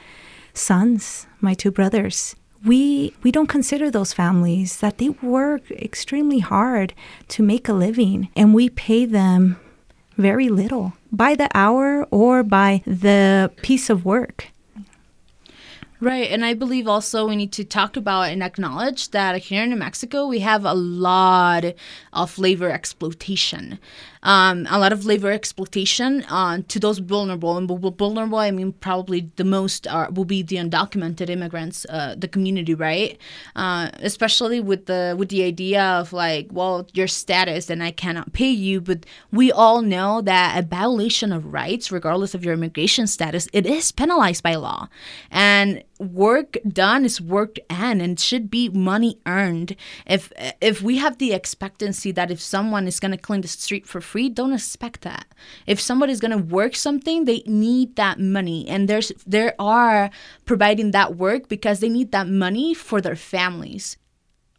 sons, 0.53 1.27
my 1.41 1.53
two 1.53 1.71
brothers. 1.71 2.35
We 2.65 3.13
we 3.23 3.31
don't 3.31 3.47
consider 3.47 3.91
those 3.91 4.13
families 4.13 4.77
that 4.77 4.97
they 4.97 5.09
work 5.09 5.69
extremely 5.71 6.39
hard 6.39 6.93
to 7.29 7.43
make 7.43 7.67
a 7.67 7.73
living, 7.73 8.29
and 8.35 8.53
we 8.53 8.69
pay 8.69 9.05
them 9.05 9.57
very 10.17 10.49
little 10.49 10.93
by 11.11 11.35
the 11.35 11.49
hour 11.53 12.07
or 12.11 12.43
by 12.43 12.81
the 12.85 13.51
piece 13.61 13.89
of 13.89 14.05
work. 14.05 14.47
Right, 16.03 16.29
and 16.29 16.43
I 16.43 16.53
believe 16.53 16.85
also 16.85 17.29
we 17.29 17.37
need 17.37 17.53
to 17.53 17.63
talk 17.63 17.95
about 17.95 18.23
and 18.23 18.43
acknowledge 18.43 19.11
that 19.11 19.37
here 19.37 19.63
in 19.63 19.69
New 19.69 19.77
Mexico 19.77 20.27
we 20.27 20.39
have 20.39 20.65
a 20.65 20.73
lot 20.73 21.63
of 22.11 22.37
labor 22.37 22.69
exploitation. 22.69 23.79
Um, 24.21 24.67
a 24.69 24.79
lot 24.79 24.91
of 24.91 25.05
labor 25.05 25.31
exploitation 25.31 26.23
uh, 26.23 26.59
to 26.67 26.79
those 26.79 26.99
vulnerable, 26.99 27.57
and 27.57 27.69
vulnerable 27.69 28.37
I 28.37 28.51
mean 28.51 28.73
probably 28.73 29.31
the 29.37 29.45
most 29.45 29.87
are, 29.87 30.09
will 30.11 30.25
be 30.25 30.41
the 30.41 30.57
undocumented 30.57 31.29
immigrants, 31.29 31.85
uh, 31.89 32.15
the 32.17 32.27
community, 32.27 32.73
right? 32.73 33.17
Uh, 33.55 33.89
especially 33.99 34.59
with 34.59 34.87
the 34.87 35.15
with 35.17 35.29
the 35.29 35.43
idea 35.43 35.81
of 35.81 36.11
like, 36.11 36.47
well, 36.51 36.85
your 36.93 37.07
status 37.07 37.69
and 37.69 37.81
I 37.81 37.91
cannot 37.91 38.33
pay 38.33 38.49
you, 38.49 38.81
but 38.81 39.05
we 39.31 39.53
all 39.53 39.81
know 39.81 40.21
that 40.21 40.57
a 40.57 40.67
violation 40.67 41.31
of 41.31 41.53
rights, 41.53 41.93
regardless 41.93 42.33
of 42.33 42.43
your 42.43 42.55
immigration 42.55 43.07
status, 43.07 43.47
it 43.53 43.65
is 43.65 43.93
penalized 43.93 44.43
by 44.43 44.55
law, 44.55 44.89
and 45.31 45.81
work 45.99 46.57
done 46.67 47.05
is 47.05 47.21
work 47.21 47.57
earned 47.71 48.01
and 48.01 48.19
should 48.19 48.49
be 48.49 48.69
money 48.69 49.19
earned. 49.25 49.75
If 50.05 50.31
if 50.61 50.81
we 50.81 50.97
have 50.97 51.17
the 51.17 51.33
expectancy 51.33 52.11
that 52.11 52.31
if 52.31 52.39
someone 52.39 52.87
is 52.87 52.99
going 52.99 53.11
to 53.11 53.17
clean 53.17 53.41
the 53.41 53.47
street 53.47 53.85
for 53.87 54.01
free, 54.01 54.29
don't 54.29 54.53
expect 54.53 55.01
that. 55.01 55.25
If 55.67 55.79
somebody's 55.79 56.19
going 56.19 56.31
to 56.31 56.53
work 56.55 56.75
something, 56.75 57.25
they 57.25 57.43
need 57.45 57.95
that 57.95 58.19
money 58.19 58.67
and 58.67 58.87
there's 58.87 59.11
there 59.25 59.55
are 59.59 60.09
providing 60.45 60.91
that 60.91 61.15
work 61.15 61.47
because 61.47 61.79
they 61.79 61.89
need 61.89 62.11
that 62.11 62.27
money 62.27 62.73
for 62.73 63.01
their 63.01 63.15
families. 63.15 63.97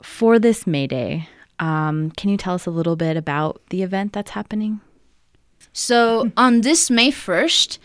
For 0.03 0.39
this 0.39 0.67
May 0.67 0.87
Day, 0.87 1.29
um, 1.59 2.11
can 2.11 2.31
you 2.31 2.37
tell 2.37 2.55
us 2.55 2.67
a 2.67 2.71
little 2.71 2.97
bit 2.97 3.17
about 3.17 3.63
the 3.71 3.83
event 3.83 4.13
that's 4.13 4.33
happening? 4.33 4.81
So 5.73 6.31
on 6.37 6.61
this 6.61 6.89
May 6.89 7.11
1st, 7.11 7.79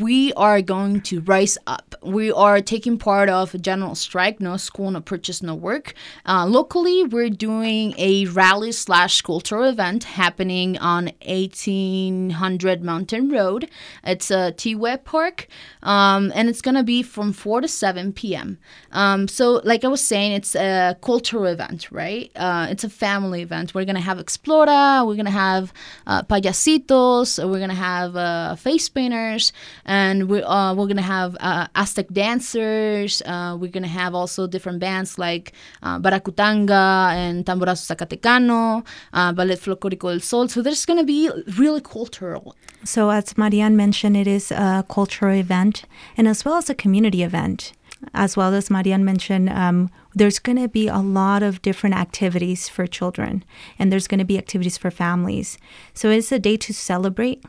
we 0.00 0.32
are 0.34 0.62
going 0.62 1.00
to 1.02 1.20
rise 1.20 1.58
up. 1.66 1.94
We 2.02 2.32
are 2.32 2.60
taking 2.60 2.98
part 2.98 3.28
of 3.28 3.54
a 3.54 3.58
general 3.58 3.94
strike, 3.94 4.40
no 4.40 4.56
school, 4.56 4.90
no 4.90 5.00
purchase, 5.00 5.42
no 5.42 5.54
work. 5.54 5.94
Uh, 6.26 6.46
locally, 6.46 7.04
we're 7.04 7.30
doing 7.30 7.94
a 7.98 8.26
rally 8.26 8.72
slash 8.72 9.20
cultural 9.22 9.64
event 9.64 10.04
happening 10.04 10.78
on 10.78 11.10
1800 11.26 12.82
Mountain 12.82 13.30
Road. 13.30 13.68
It's 14.04 14.30
a 14.30 14.52
Tiguex 14.52 15.04
Park, 15.04 15.48
um, 15.82 16.32
and 16.34 16.48
it's 16.48 16.62
gonna 16.62 16.84
be 16.84 17.02
from 17.02 17.32
4 17.32 17.60
to 17.62 17.68
7 17.68 18.12
p.m. 18.12 18.58
Um, 18.92 19.28
so, 19.28 19.60
like 19.64 19.84
I 19.84 19.88
was 19.88 20.00
saying, 20.00 20.32
it's 20.32 20.54
a 20.54 20.96
cultural 21.02 21.46
event, 21.46 21.90
right? 21.90 22.30
Uh, 22.36 22.68
it's 22.70 22.84
a 22.84 22.90
family 22.90 23.42
event. 23.42 23.74
We're 23.74 23.84
gonna 23.84 24.00
have 24.00 24.18
Explora. 24.18 25.06
We're 25.06 25.16
gonna 25.16 25.30
have 25.30 25.72
uh, 26.06 26.22
payasitos. 26.22 27.38
We're 27.48 27.60
gonna 27.60 27.74
have 27.74 28.16
uh, 28.16 28.54
face 28.56 28.88
painters 28.88 29.52
and 29.84 30.28
we, 30.28 30.42
uh, 30.42 30.74
we're 30.74 30.86
gonna 30.86 31.02
have 31.02 31.36
uh, 31.40 31.66
Aztec 31.74 32.08
dancers. 32.12 33.22
Uh, 33.26 33.56
we're 33.58 33.70
gonna 33.70 33.86
have 33.88 34.14
also 34.14 34.46
different 34.46 34.78
bands 34.78 35.18
like 35.18 35.52
uh, 35.82 35.98
Baracutanga 35.98 37.12
and 37.12 37.44
Tamborazo 37.44 37.94
Zacatecano, 37.94 38.84
uh, 39.12 39.32
Ballet 39.32 39.56
Folclórico 39.56 40.10
del 40.10 40.20
Sol. 40.20 40.48
So 40.48 40.62
there's 40.62 40.86
gonna 40.86 41.04
be 41.04 41.30
really 41.58 41.80
cultural. 41.80 42.54
So, 42.84 43.10
as 43.10 43.38
Marianne 43.38 43.76
mentioned, 43.76 44.16
it 44.16 44.26
is 44.26 44.50
a 44.50 44.84
cultural 44.88 45.36
event 45.36 45.84
and 46.16 46.26
as 46.26 46.44
well 46.44 46.56
as 46.56 46.68
a 46.68 46.74
community 46.74 47.22
event. 47.22 47.72
As 48.14 48.36
well 48.36 48.52
as 48.52 48.68
Marianne 48.68 49.04
mentioned, 49.04 49.48
um, 49.50 49.88
there's 50.12 50.40
going 50.40 50.58
to 50.60 50.66
be 50.66 50.88
a 50.88 50.98
lot 50.98 51.44
of 51.44 51.62
different 51.62 51.94
activities 51.94 52.68
for 52.68 52.88
children 52.88 53.44
and 53.78 53.92
there's 53.92 54.08
going 54.08 54.18
to 54.18 54.24
be 54.24 54.36
activities 54.36 54.76
for 54.76 54.90
families. 54.90 55.56
So, 55.94 56.10
it's 56.10 56.32
a 56.32 56.40
day 56.40 56.56
to 56.56 56.74
celebrate. 56.74 57.44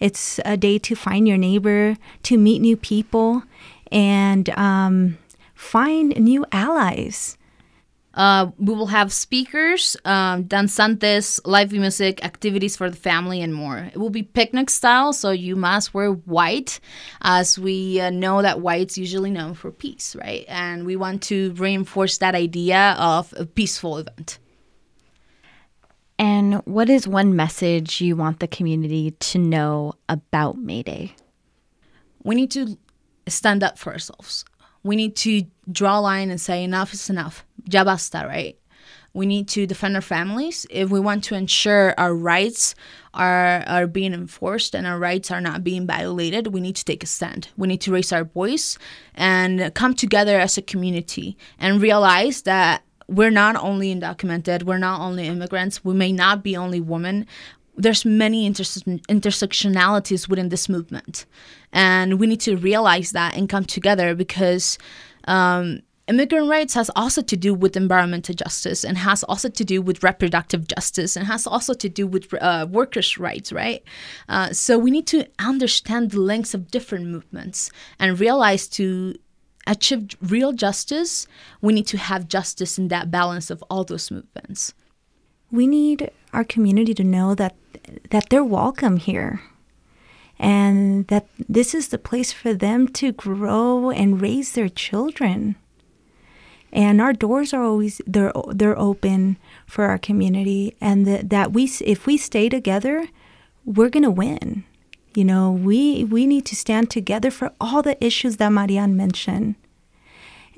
It's 0.00 0.40
a 0.44 0.56
day 0.56 0.78
to 0.80 0.94
find 0.94 1.26
your 1.26 1.38
neighbor, 1.38 1.96
to 2.24 2.38
meet 2.38 2.60
new 2.60 2.76
people, 2.76 3.42
and 3.92 4.50
um, 4.50 5.18
find 5.54 6.18
new 6.18 6.44
allies. 6.52 7.38
Uh, 8.14 8.50
we 8.58 8.72
will 8.74 8.86
have 8.86 9.12
speakers, 9.12 9.96
um, 10.04 10.44
danzantes, 10.44 11.40
live 11.44 11.72
music, 11.72 12.24
activities 12.24 12.76
for 12.76 12.88
the 12.88 12.96
family, 12.96 13.42
and 13.42 13.52
more. 13.52 13.90
It 13.92 13.96
will 13.96 14.10
be 14.10 14.22
picnic 14.22 14.70
style, 14.70 15.12
so 15.12 15.30
you 15.30 15.56
must 15.56 15.94
wear 15.94 16.10
white, 16.10 16.78
as 17.22 17.58
we 17.58 18.00
uh, 18.00 18.10
know 18.10 18.40
that 18.40 18.60
white's 18.60 18.96
usually 18.96 19.30
known 19.30 19.54
for 19.54 19.72
peace, 19.72 20.14
right? 20.14 20.44
And 20.48 20.86
we 20.86 20.94
want 20.94 21.22
to 21.24 21.52
reinforce 21.54 22.18
that 22.18 22.36
idea 22.36 22.94
of 22.98 23.34
a 23.36 23.46
peaceful 23.46 23.98
event. 23.98 24.38
And 26.18 26.56
what 26.64 26.88
is 26.88 27.08
one 27.08 27.34
message 27.34 28.00
you 28.00 28.16
want 28.16 28.40
the 28.40 28.48
community 28.48 29.10
to 29.10 29.38
know 29.38 29.94
about 30.08 30.56
May 30.56 30.82
Day? 30.82 31.16
we 32.24 32.34
need 32.34 32.50
to 32.52 32.76
stand 33.28 33.62
up 33.62 33.78
for 33.78 33.92
ourselves. 33.92 34.44
We 34.82 34.96
need 34.96 35.14
to 35.16 35.44
draw 35.70 36.00
a 36.00 36.00
line 36.00 36.30
and 36.30 36.40
say 36.40 36.64
enough 36.64 36.92
is 36.92 37.08
enough. 37.08 37.44
Ya 37.70 37.84
basta, 37.84 38.24
right? 38.26 38.58
We 39.12 39.26
need 39.26 39.46
to 39.50 39.66
defend 39.66 39.94
our 39.94 40.02
families 40.02 40.66
if 40.70 40.90
we 40.90 40.98
want 40.98 41.22
to 41.24 41.36
ensure 41.36 41.94
our 41.96 42.14
rights 42.14 42.74
are 43.14 43.62
are 43.66 43.86
being 43.86 44.12
enforced 44.12 44.74
and 44.74 44.86
our 44.86 44.98
rights 44.98 45.30
are 45.30 45.40
not 45.40 45.62
being 45.62 45.86
violated. 45.86 46.48
We 46.48 46.60
need 46.60 46.76
to 46.76 46.84
take 46.84 47.04
a 47.04 47.06
stand. 47.06 47.48
We 47.56 47.68
need 47.68 47.80
to 47.82 47.92
raise 47.92 48.12
our 48.12 48.24
voice 48.24 48.76
and 49.14 49.72
come 49.74 49.94
together 49.94 50.40
as 50.40 50.58
a 50.58 50.62
community 50.62 51.38
and 51.60 51.80
realize 51.80 52.42
that 52.42 52.82
we're 53.08 53.30
not 53.30 53.56
only 53.56 53.94
undocumented, 53.94 54.64
we're 54.64 54.78
not 54.78 55.00
only 55.00 55.26
immigrants, 55.26 55.84
we 55.84 55.94
may 55.94 56.12
not 56.12 56.42
be 56.42 56.56
only 56.56 56.80
women. 56.80 57.26
There's 57.76 58.04
many 58.04 58.48
interse- 58.48 59.02
intersectionalities 59.08 60.28
within 60.28 60.48
this 60.48 60.68
movement, 60.68 61.26
and 61.72 62.20
we 62.20 62.26
need 62.26 62.40
to 62.40 62.56
realize 62.56 63.12
that 63.12 63.36
and 63.36 63.48
come 63.48 63.64
together 63.64 64.14
because 64.14 64.78
um, 65.26 65.80
immigrant 66.06 66.48
rights 66.48 66.74
has 66.74 66.90
also 66.94 67.22
to 67.22 67.36
do 67.36 67.54
with 67.54 67.76
environmental 67.76 68.34
justice 68.34 68.84
and 68.84 68.98
has 68.98 69.24
also 69.24 69.48
to 69.48 69.64
do 69.64 69.80
with 69.80 70.02
reproductive 70.02 70.68
justice 70.68 71.16
and 71.16 71.26
has 71.26 71.46
also 71.46 71.72
to 71.74 71.88
do 71.88 72.06
with 72.06 72.32
uh, 72.40 72.66
workers' 72.70 73.18
rights, 73.18 73.52
right? 73.52 73.82
Uh, 74.28 74.52
so 74.52 74.78
we 74.78 74.90
need 74.90 75.06
to 75.06 75.26
understand 75.38 76.10
the 76.10 76.20
links 76.20 76.54
of 76.54 76.70
different 76.70 77.06
movements 77.06 77.70
and 77.98 78.20
realize 78.20 78.68
to 78.68 79.14
achieve 79.66 80.16
real 80.20 80.52
justice, 80.52 81.26
we 81.60 81.72
need 81.72 81.86
to 81.88 81.98
have 81.98 82.28
justice 82.28 82.78
in 82.78 82.88
that 82.88 83.10
balance 83.10 83.50
of 83.50 83.62
all 83.70 83.84
those 83.84 84.10
movements. 84.10 84.74
We 85.50 85.66
need 85.66 86.10
our 86.32 86.44
community 86.44 86.94
to 86.94 87.04
know 87.04 87.34
that 87.34 87.56
that 88.10 88.30
they're 88.30 88.44
welcome 88.44 88.96
here 88.96 89.42
and 90.38 91.06
that 91.08 91.26
this 91.48 91.74
is 91.74 91.88
the 91.88 91.98
place 91.98 92.32
for 92.32 92.54
them 92.54 92.88
to 92.88 93.12
grow 93.12 93.90
and 93.90 94.20
raise 94.20 94.52
their 94.52 94.68
children 94.68 95.56
and 96.74 97.00
our 97.00 97.12
doors 97.12 97.54
are 97.54 97.62
always 97.62 98.02
they're 98.06 98.32
they're 98.48 98.78
open 98.78 99.36
for 99.64 99.84
our 99.84 99.96
community 99.96 100.76
and 100.80 101.06
that 101.06 101.30
that 101.30 101.52
we 101.52 101.70
if 101.80 102.04
we 102.04 102.16
stay 102.16 102.48
together 102.48 103.06
we're 103.64 103.88
going 103.88 104.02
to 104.02 104.10
win 104.10 104.64
you 105.14 105.24
know 105.24 105.50
we 105.50 106.04
we 106.04 106.26
need 106.26 106.44
to 106.46 106.56
stand 106.56 106.90
together 106.90 107.30
for 107.30 107.52
all 107.60 107.82
the 107.82 108.02
issues 108.04 108.36
that 108.36 108.50
marianne 108.50 108.96
mentioned 108.96 109.54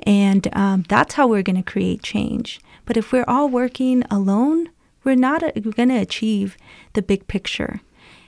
and 0.04 0.54
um, 0.54 0.84
that's 0.88 1.14
how 1.14 1.26
we're 1.26 1.42
going 1.42 1.62
to 1.62 1.70
create 1.70 2.02
change 2.02 2.60
but 2.84 2.96
if 2.96 3.12
we're 3.12 3.24
all 3.28 3.48
working 3.48 4.02
alone 4.10 4.68
we're 5.04 5.14
not 5.14 5.40
going 5.74 5.88
to 5.88 5.96
achieve 5.96 6.56
the 6.94 7.02
big 7.02 7.26
picture 7.28 7.80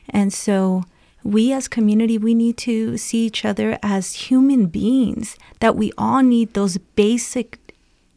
and 0.08 0.32
so 0.32 0.84
we 1.24 1.52
as 1.52 1.68
community 1.68 2.16
we 2.16 2.34
need 2.34 2.56
to 2.56 2.96
see 2.96 3.26
each 3.26 3.44
other 3.44 3.78
as 3.82 4.14
human 4.14 4.66
beings 4.66 5.36
that 5.60 5.76
we 5.76 5.92
all 5.98 6.22
need 6.22 6.54
those 6.54 6.78
basic 6.78 7.58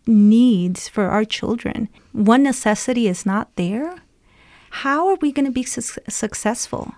needs 0.07 0.87
for 0.87 1.07
our 1.07 1.25
children. 1.25 1.89
One 2.11 2.43
necessity 2.43 3.07
is 3.07 3.25
not 3.25 3.55
there. 3.55 3.97
How 4.71 5.07
are 5.07 5.15
we 5.15 5.31
going 5.31 5.45
to 5.45 5.51
be 5.51 5.63
su- 5.63 6.01
successful? 6.07 6.95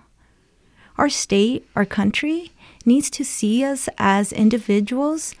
Our 0.96 1.08
state, 1.08 1.66
our 1.74 1.84
country 1.84 2.52
needs 2.84 3.10
to 3.10 3.24
see 3.24 3.64
us 3.64 3.88
as 3.98 4.32
individuals 4.32 5.34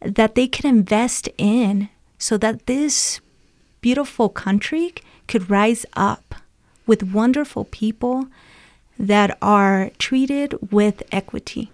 that 0.00 0.34
they 0.34 0.48
can 0.48 0.68
invest 0.68 1.28
in 1.38 1.88
so 2.18 2.36
that 2.38 2.66
this 2.66 3.20
beautiful 3.80 4.28
country 4.28 4.94
could 5.28 5.50
rise 5.50 5.86
up 5.94 6.34
with 6.86 7.12
wonderful 7.12 7.64
people 7.64 8.26
that 8.98 9.36
are 9.40 9.90
treated 9.98 10.72
with 10.72 11.02
equity. 11.12 11.70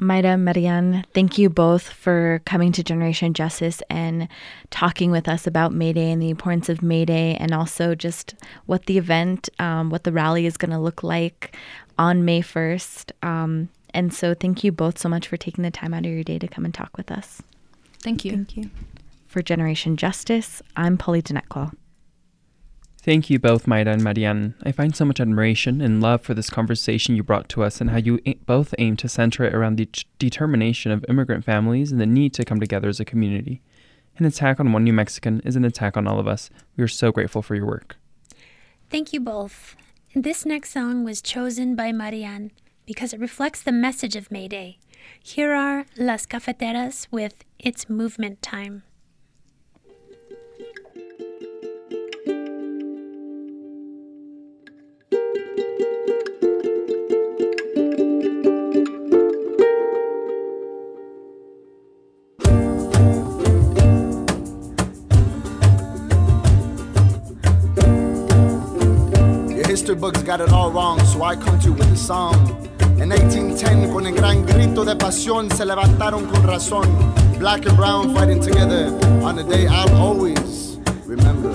Mayra, 0.00 0.38
Marianne, 0.38 1.04
thank 1.14 1.38
you 1.38 1.48
both 1.48 1.88
for 1.88 2.42
coming 2.44 2.72
to 2.72 2.82
Generation 2.82 3.32
Justice 3.32 3.80
and 3.88 4.28
talking 4.70 5.10
with 5.10 5.28
us 5.28 5.46
about 5.46 5.72
May 5.72 5.92
Day 5.92 6.10
and 6.10 6.20
the 6.20 6.30
importance 6.30 6.68
of 6.68 6.82
May 6.82 7.04
Day, 7.04 7.36
and 7.36 7.54
also 7.54 7.94
just 7.94 8.34
what 8.66 8.86
the 8.86 8.98
event, 8.98 9.48
um, 9.60 9.90
what 9.90 10.02
the 10.02 10.12
rally 10.12 10.46
is 10.46 10.56
going 10.56 10.72
to 10.72 10.78
look 10.78 11.04
like 11.04 11.56
on 11.98 12.24
May 12.24 12.40
1st. 12.42 13.12
Um, 13.22 13.68
and 13.92 14.12
so, 14.12 14.34
thank 14.34 14.64
you 14.64 14.72
both 14.72 14.98
so 14.98 15.08
much 15.08 15.28
for 15.28 15.36
taking 15.36 15.62
the 15.62 15.70
time 15.70 15.94
out 15.94 16.04
of 16.04 16.12
your 16.12 16.24
day 16.24 16.38
to 16.38 16.48
come 16.48 16.64
and 16.64 16.74
talk 16.74 16.96
with 16.96 17.10
us. 17.12 17.42
Thank 18.02 18.24
you. 18.24 18.32
Thank 18.32 18.56
you. 18.56 18.70
For 19.26 19.42
Generation 19.42 19.96
Justice, 19.96 20.62
I'm 20.76 20.96
Polly 20.98 21.22
Dinetclaw. 21.22 21.72
Thank 23.02 23.28
you 23.28 23.38
both, 23.38 23.66
Mayra 23.66 23.88
and 23.92 24.02
Marianne. 24.02 24.54
I 24.62 24.72
find 24.72 24.96
so 24.96 25.04
much 25.04 25.20
admiration 25.20 25.80
and 25.82 26.00
love 26.00 26.22
for 26.22 26.32
this 26.32 26.48
conversation 26.48 27.16
you 27.16 27.22
brought 27.22 27.48
to 27.50 27.62
us 27.62 27.80
and 27.80 27.90
how 27.90 27.98
you 27.98 28.18
a- 28.24 28.34
both 28.46 28.74
aim 28.78 28.96
to 28.96 29.08
center 29.08 29.44
it 29.44 29.54
around 29.54 29.76
the 29.76 29.86
ch- 29.86 30.06
determination 30.18 30.90
of 30.90 31.04
immigrant 31.08 31.44
families 31.44 31.92
and 31.92 32.00
the 32.00 32.06
need 32.06 32.32
to 32.34 32.44
come 32.44 32.60
together 32.60 32.88
as 32.88 33.00
a 33.00 33.04
community. 33.04 33.60
An 34.16 34.24
attack 34.24 34.58
on 34.58 34.72
one 34.72 34.84
New 34.84 34.92
Mexican 34.94 35.40
is 35.40 35.54
an 35.54 35.64
attack 35.66 35.96
on 35.98 36.06
all 36.06 36.18
of 36.18 36.26
us. 36.26 36.48
We 36.76 36.84
are 36.84 36.88
so 36.88 37.12
grateful 37.12 37.42
for 37.42 37.54
your 37.54 37.66
work. 37.66 37.96
Thank 38.88 39.12
you 39.12 39.20
both. 39.20 39.76
This 40.16 40.46
next 40.46 40.70
song 40.70 41.02
was 41.02 41.20
chosen 41.20 41.74
by 41.74 41.90
Marianne 41.90 42.52
because 42.86 43.12
it 43.12 43.18
reflects 43.18 43.60
the 43.60 43.72
message 43.72 44.14
of 44.14 44.30
May 44.30 44.46
Day. 44.46 44.78
Here 45.20 45.52
are 45.52 45.86
Las 45.96 46.24
Cafeteras 46.24 47.08
with 47.10 47.44
It's 47.58 47.90
Movement 47.90 48.40
Time. 48.40 48.84
Got 70.36 70.48
it 70.48 70.52
all 70.52 70.72
wrong, 70.72 70.98
so 71.04 71.22
I 71.22 71.36
come 71.36 71.60
to 71.60 71.66
you 71.66 71.72
with 71.74 71.92
a 71.92 71.96
song. 71.96 72.34
En 73.00 73.08
1810, 73.08 73.92
con 73.92 74.04
el 74.04 74.14
gran 74.14 74.44
grito 74.44 74.84
de 74.84 74.96
pasión, 74.96 75.48
se 75.48 75.64
levantaron 75.64 76.26
con 76.26 76.42
razón. 76.42 76.88
Black 77.38 77.66
and 77.66 77.76
brown 77.76 78.12
fighting 78.12 78.40
together 78.40 78.88
on 79.22 79.36
the 79.36 79.44
day 79.44 79.68
I'll 79.68 79.94
always 79.94 80.80
remember. 81.06 81.52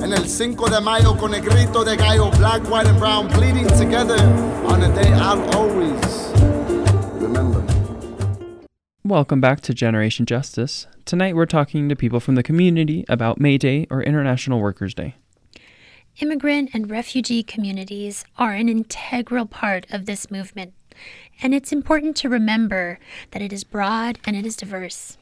En 0.00 0.12
el 0.12 0.28
5 0.28 0.70
de 0.70 0.80
mayo, 0.80 1.16
con 1.16 1.34
el 1.34 1.40
grito 1.40 1.82
de 1.82 1.96
gallo, 1.96 2.30
black, 2.38 2.62
white, 2.70 2.86
and 2.86 3.00
brown 3.00 3.26
bleeding 3.26 3.66
together 3.76 4.20
on 4.64 4.78
the 4.78 4.92
day 4.94 5.12
I'll 5.12 5.42
always 5.56 6.30
remember. 7.20 7.64
Welcome 9.02 9.40
back 9.40 9.60
to 9.62 9.74
Generation 9.74 10.24
Justice. 10.24 10.86
Tonight 11.08 11.36
we're 11.36 11.46
talking 11.46 11.88
to 11.88 11.96
people 11.96 12.20
from 12.20 12.34
the 12.34 12.42
community 12.42 13.06
about 13.08 13.40
May 13.40 13.56
Day 13.56 13.86
or 13.88 14.02
International 14.02 14.60
Workers' 14.60 14.92
Day. 14.92 15.14
Immigrant 16.20 16.68
and 16.74 16.90
refugee 16.90 17.42
communities 17.42 18.26
are 18.36 18.52
an 18.52 18.68
integral 18.68 19.46
part 19.46 19.86
of 19.90 20.04
this 20.04 20.30
movement, 20.30 20.74
and 21.40 21.54
it's 21.54 21.72
important 21.72 22.14
to 22.18 22.28
remember 22.28 22.98
that 23.30 23.40
it 23.40 23.54
is 23.54 23.64
broad 23.64 24.18
and 24.26 24.36
it 24.36 24.44
is 24.44 24.54
diverse. 24.54 25.16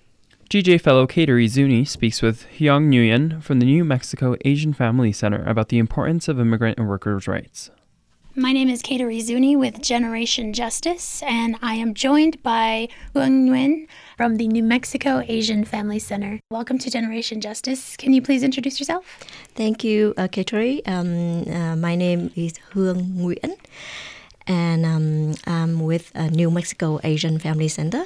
GJ 0.51 0.81
fellow 0.81 1.07
Kateri 1.07 1.46
Zuni 1.46 1.85
speaks 1.85 2.20
with 2.20 2.49
Hương 2.59 2.90
Nguyen 2.90 3.40
from 3.40 3.61
the 3.61 3.66
New 3.66 3.85
Mexico 3.85 4.35
Asian 4.44 4.72
Family 4.72 5.12
Center 5.12 5.44
about 5.44 5.68
the 5.68 5.79
importance 5.79 6.27
of 6.27 6.40
immigrant 6.40 6.79
and 6.79 6.88
workers' 6.88 7.29
rights. 7.29 7.70
My 8.38 8.53
name 8.53 8.68
is 8.68 8.83
Kateri 8.83 9.22
Zuni 9.22 9.57
with 9.57 9.81
Generation 9.81 10.53
Justice, 10.53 11.22
and 11.22 11.57
I 11.62 11.77
am 11.77 11.94
joined 11.94 12.42
by 12.42 12.88
Hương 13.14 13.49
Nguyen 13.49 13.88
from 14.18 14.37
the 14.37 14.46
New 14.46 14.62
Mexico 14.62 15.25
Asian 15.27 15.64
Family 15.64 15.99
Center. 15.99 16.38
Welcome 16.51 16.77
to 16.81 16.90
Generation 16.90 17.40
Justice. 17.40 17.96
Can 17.96 18.12
you 18.12 18.20
please 18.20 18.42
introduce 18.42 18.79
yourself? 18.79 19.07
Thank 19.55 19.85
you, 19.85 20.12
uh, 20.18 20.29
Kateri. 20.29 20.87
Um, 20.87 21.49
uh, 21.51 21.77
my 21.77 21.96
name 21.96 22.31
is 22.37 22.59
Hương 22.75 23.16
Nguyen, 23.16 23.57
and 24.46 24.85
um, 24.85 25.35
I'm 25.46 25.81
with 25.81 26.12
uh, 26.14 26.29
New 26.29 26.51
Mexico 26.51 27.01
Asian 27.03 27.38
Family 27.38 27.68
Center. 27.68 28.05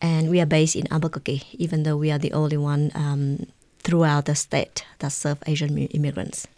And 0.00 0.30
we 0.30 0.40
are 0.40 0.46
based 0.46 0.76
in 0.76 0.90
Albuquerque, 0.90 1.42
even 1.52 1.82
though 1.82 1.98
we 1.98 2.10
are 2.10 2.18
the 2.18 2.32
only 2.32 2.56
one 2.56 2.90
um, 2.94 3.46
throughout 3.80 4.24
the 4.24 4.34
state 4.34 4.86
that 5.00 5.12
serve 5.12 5.42
Asian 5.46 5.76
immigrants. 5.76 6.48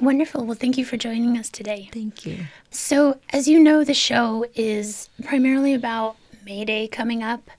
Wonderful. 0.00 0.46
Well, 0.46 0.56
thank 0.56 0.78
you 0.78 0.84
for 0.84 0.96
joining 0.96 1.36
us 1.36 1.50
today. 1.50 1.90
Thank 1.92 2.24
you. 2.24 2.46
So, 2.70 3.18
as 3.30 3.46
you 3.46 3.60
know, 3.60 3.84
the 3.84 3.94
show 3.94 4.46
is 4.54 5.10
primarily 5.24 5.74
about 5.74 6.16
May 6.44 6.64
Day 6.64 6.88
coming 6.88 7.22
up 7.22 7.50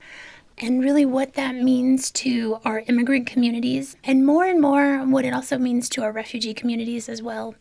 and 0.57 0.81
really 0.81 1.05
what 1.05 1.33
that 1.33 1.55
means 1.55 2.11
to 2.11 2.59
our 2.63 2.83
immigrant 2.87 3.25
communities, 3.25 3.95
and 4.03 4.25
more 4.25 4.45
and 4.45 4.61
more 4.61 4.99
what 4.99 5.25
it 5.25 5.33
also 5.33 5.57
means 5.57 5.89
to 5.89 6.03
our 6.03 6.11
refugee 6.11 6.53
communities 6.53 7.09
as 7.09 7.21
well. 7.21 7.55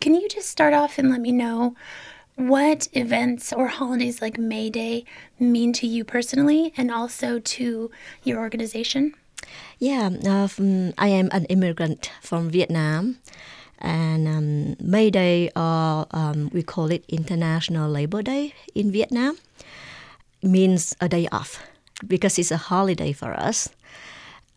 Can 0.00 0.14
you 0.14 0.28
just 0.28 0.48
start 0.48 0.72
off 0.72 0.98
and 0.98 1.10
let 1.10 1.20
me 1.20 1.30
know 1.30 1.74
what 2.36 2.88
events 2.92 3.52
or 3.52 3.66
holidays 3.66 4.22
like 4.22 4.38
May 4.38 4.70
Day 4.70 5.04
mean 5.38 5.72
to 5.74 5.86
you 5.86 6.04
personally 6.04 6.72
and 6.76 6.90
also 6.90 7.38
to 7.38 7.90
your 8.22 8.38
organization? 8.38 9.14
Yeah, 9.78 10.10
uh, 10.26 10.48
I 10.96 11.08
am 11.08 11.28
an 11.32 11.44
immigrant 11.46 12.10
from 12.22 12.48
Vietnam. 12.48 13.18
And 13.80 14.26
um, 14.26 14.76
May 14.80 15.10
Day, 15.10 15.50
or 15.54 16.06
um, 16.10 16.50
we 16.52 16.62
call 16.62 16.90
it 16.90 17.04
International 17.08 17.88
Labor 17.88 18.22
Day 18.22 18.54
in 18.74 18.90
Vietnam, 18.90 19.38
means 20.42 20.96
a 21.00 21.08
day 21.08 21.28
off 21.30 21.62
because 22.06 22.38
it's 22.38 22.50
a 22.50 22.56
holiday 22.56 23.12
for 23.12 23.34
us. 23.34 23.68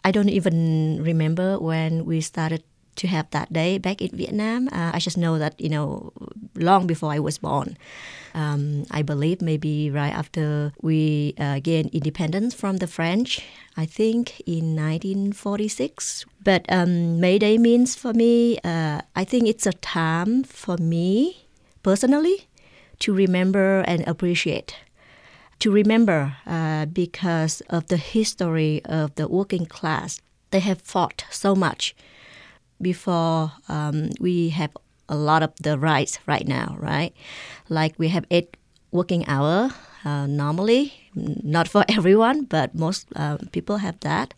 I 0.04 0.12
don't 0.12 0.30
even 0.30 1.04
remember 1.04 1.60
when 1.60 2.06
we 2.06 2.22
started 2.22 2.64
to 2.96 3.08
have 3.08 3.30
that 3.32 3.52
day 3.54 3.78
back 3.78 4.02
in 4.02 4.16
Vietnam. 4.16 4.68
Uh, 4.72 4.92
I 4.94 5.00
just 5.00 5.18
know 5.18 5.38
that 5.38 5.60
you 5.60 5.70
know, 5.70 6.14
long 6.56 6.88
before 6.88 7.12
I 7.12 7.20
was 7.20 7.38
born, 7.38 7.78
um, 8.34 8.86
I 8.92 9.02
believe 9.02 9.42
maybe 9.42 9.90
right 9.90 10.14
after 10.14 10.74
we 10.82 11.34
uh, 11.38 11.60
gained 11.60 11.90
independence 11.94 12.54
from 12.54 12.78
the 12.78 12.88
French. 12.88 13.42
I 13.78 13.86
think 13.86 14.42
in 14.46 14.76
1946. 14.76 16.26
But 16.44 16.66
um, 16.70 17.20
May 17.20 17.40
Day 17.40 17.58
means 17.58 17.96
for 17.96 18.14
me, 18.14 18.58
uh, 18.64 19.02
I 19.16 19.24
think 19.24 19.48
it's 19.48 19.66
a 19.66 19.74
time 19.74 20.44
for 20.44 20.78
me 20.78 21.48
personally 21.84 22.48
to 23.00 23.14
remember 23.14 23.82
and 23.88 24.06
appreciate 24.08 24.76
to 25.62 25.72
remember 25.72 26.36
uh, 26.48 26.88
because 26.88 27.62
of 27.70 27.88
the 27.88 27.98
history 27.98 28.82
of 28.86 29.14
the 29.16 29.28
working 29.28 29.66
class. 29.66 30.20
They 30.50 30.60
have 30.60 30.82
fought 30.82 31.24
so 31.30 31.56
much 31.56 31.96
before 32.82 33.52
um, 33.70 34.10
we 34.20 34.50
have 34.50 34.72
a 35.10 35.16
lot 35.16 35.44
of 35.44 35.52
the 35.62 35.78
rights 35.78 36.20
right 36.28 36.48
now, 36.48 36.76
right? 36.80 37.14
Like 37.70 37.96
we 37.98 38.10
have 38.10 38.26
eight 38.32 38.58
working 38.92 39.28
hour 39.28 39.72
uh, 40.06 40.28
normally, 40.28 40.94
not 41.16 41.68
for 41.68 41.86
everyone, 41.90 42.44
but 42.46 42.76
most 42.76 43.08
uh, 43.16 43.38
people 43.52 43.78
have 43.78 44.00
that. 44.02 44.34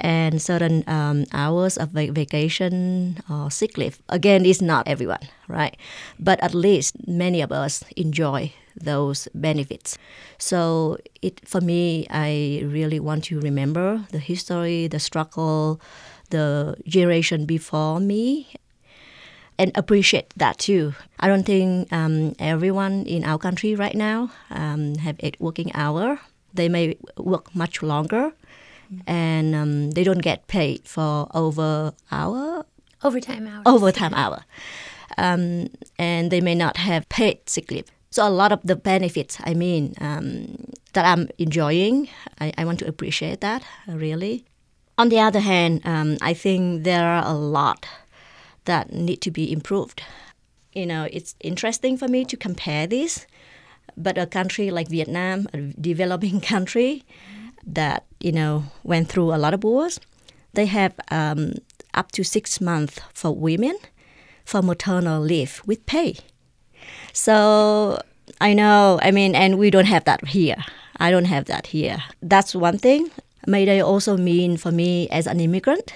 And 0.00 0.42
certain 0.42 0.82
um, 0.88 1.26
hours 1.32 1.76
of 1.78 1.90
va- 1.90 2.10
vacation 2.10 3.18
or 3.30 3.52
sick 3.52 3.78
leave. 3.78 4.02
Again, 4.08 4.44
it's 4.44 4.60
not 4.60 4.88
everyone, 4.88 5.22
right? 5.46 5.76
But 6.18 6.40
at 6.42 6.54
least 6.54 6.96
many 7.06 7.40
of 7.40 7.52
us 7.52 7.84
enjoy 7.96 8.52
those 8.74 9.28
benefits. 9.32 9.96
So 10.38 10.98
it 11.20 11.46
for 11.46 11.60
me, 11.60 12.08
I 12.10 12.62
really 12.66 12.98
want 12.98 13.24
to 13.24 13.38
remember 13.38 14.04
the 14.10 14.18
history, 14.18 14.88
the 14.88 14.98
struggle, 14.98 15.80
the 16.32 16.74
generation 16.88 17.44
before 17.44 18.00
me, 18.00 18.48
and 19.60 19.70
appreciate 19.76 20.32
that 20.40 20.56
too. 20.58 20.96
I 21.20 21.28
don't 21.28 21.44
think 21.44 21.92
um, 21.92 22.32
everyone 22.40 23.04
in 23.06 23.22
our 23.22 23.38
country 23.38 23.76
right 23.76 23.94
now 23.94 24.32
um, 24.50 24.96
have 25.04 25.16
eight 25.20 25.36
working 25.38 25.70
hour. 25.76 26.18
They 26.56 26.68
may 26.68 26.96
work 27.16 27.54
much 27.54 27.82
longer, 27.84 28.32
and 29.06 29.54
um, 29.54 29.92
they 29.92 30.04
don't 30.04 30.24
get 30.24 30.48
paid 30.48 30.88
for 30.88 31.28
over 31.36 31.92
hour 32.10 32.64
Overtime 33.02 33.46
hours. 33.50 33.66
overtime 33.66 34.14
hour, 34.14 34.46
um, 35.18 35.68
and 35.98 36.30
they 36.30 36.40
may 36.40 36.54
not 36.54 36.76
have 36.78 37.08
paid 37.10 37.48
sick 37.50 37.70
leave. 37.70 37.90
So 38.14 38.22
a 38.22 38.30
lot 38.30 38.52
of 38.52 38.60
the 38.62 38.76
benefits, 38.76 39.38
I 39.42 39.54
mean, 39.54 39.94
um, 39.98 40.70
that 40.92 41.04
I'm 41.04 41.26
enjoying, 41.38 42.08
I, 42.38 42.52
I 42.58 42.64
want 42.64 42.78
to 42.78 42.86
appreciate 42.86 43.40
that 43.40 43.64
really. 43.88 44.44
On 44.98 45.08
the 45.08 45.20
other 45.20 45.40
hand, 45.40 45.80
um, 45.84 46.18
I 46.20 46.34
think 46.34 46.84
there 46.84 47.04
are 47.04 47.24
a 47.24 47.32
lot 47.32 47.86
that 48.64 48.92
need 48.92 49.20
to 49.22 49.30
be 49.30 49.52
improved. 49.52 50.02
You 50.72 50.86
know, 50.86 51.08
it's 51.10 51.34
interesting 51.40 51.96
for 51.96 52.08
me 52.08 52.24
to 52.26 52.36
compare 52.36 52.86
this, 52.86 53.26
but 53.96 54.18
a 54.18 54.26
country 54.26 54.70
like 54.70 54.88
Vietnam, 54.88 55.46
a 55.52 55.58
developing 55.80 56.40
country 56.54 57.04
that 57.66 58.04
you 58.20 58.32
know 58.32 58.64
went 58.82 59.08
through 59.08 59.34
a 59.34 59.38
lot 59.38 59.54
of 59.54 59.64
wars, 59.64 60.00
they 60.54 60.66
have 60.66 60.94
um, 61.10 61.54
up 61.94 62.12
to 62.12 62.24
six 62.24 62.60
months 62.60 63.00
for 63.14 63.34
women 63.34 63.76
for 64.44 64.62
maternal 64.62 65.20
leave 65.22 65.62
with 65.66 65.84
pay. 65.86 66.16
So 67.12 68.00
I 68.40 68.54
know, 68.54 68.98
I 69.02 69.10
mean, 69.10 69.34
and 69.34 69.58
we 69.58 69.70
don't 69.70 69.86
have 69.86 70.04
that 70.04 70.26
here. 70.26 70.56
I 70.96 71.10
don't 71.10 71.26
have 71.26 71.46
that 71.46 71.68
here. 71.68 72.02
That's 72.20 72.54
one 72.54 72.78
thing. 72.78 73.10
May 73.46 73.64
Day 73.64 73.80
also 73.80 74.16
mean 74.16 74.56
for 74.56 74.70
me 74.70 75.08
as 75.08 75.26
an 75.26 75.40
immigrant, 75.40 75.92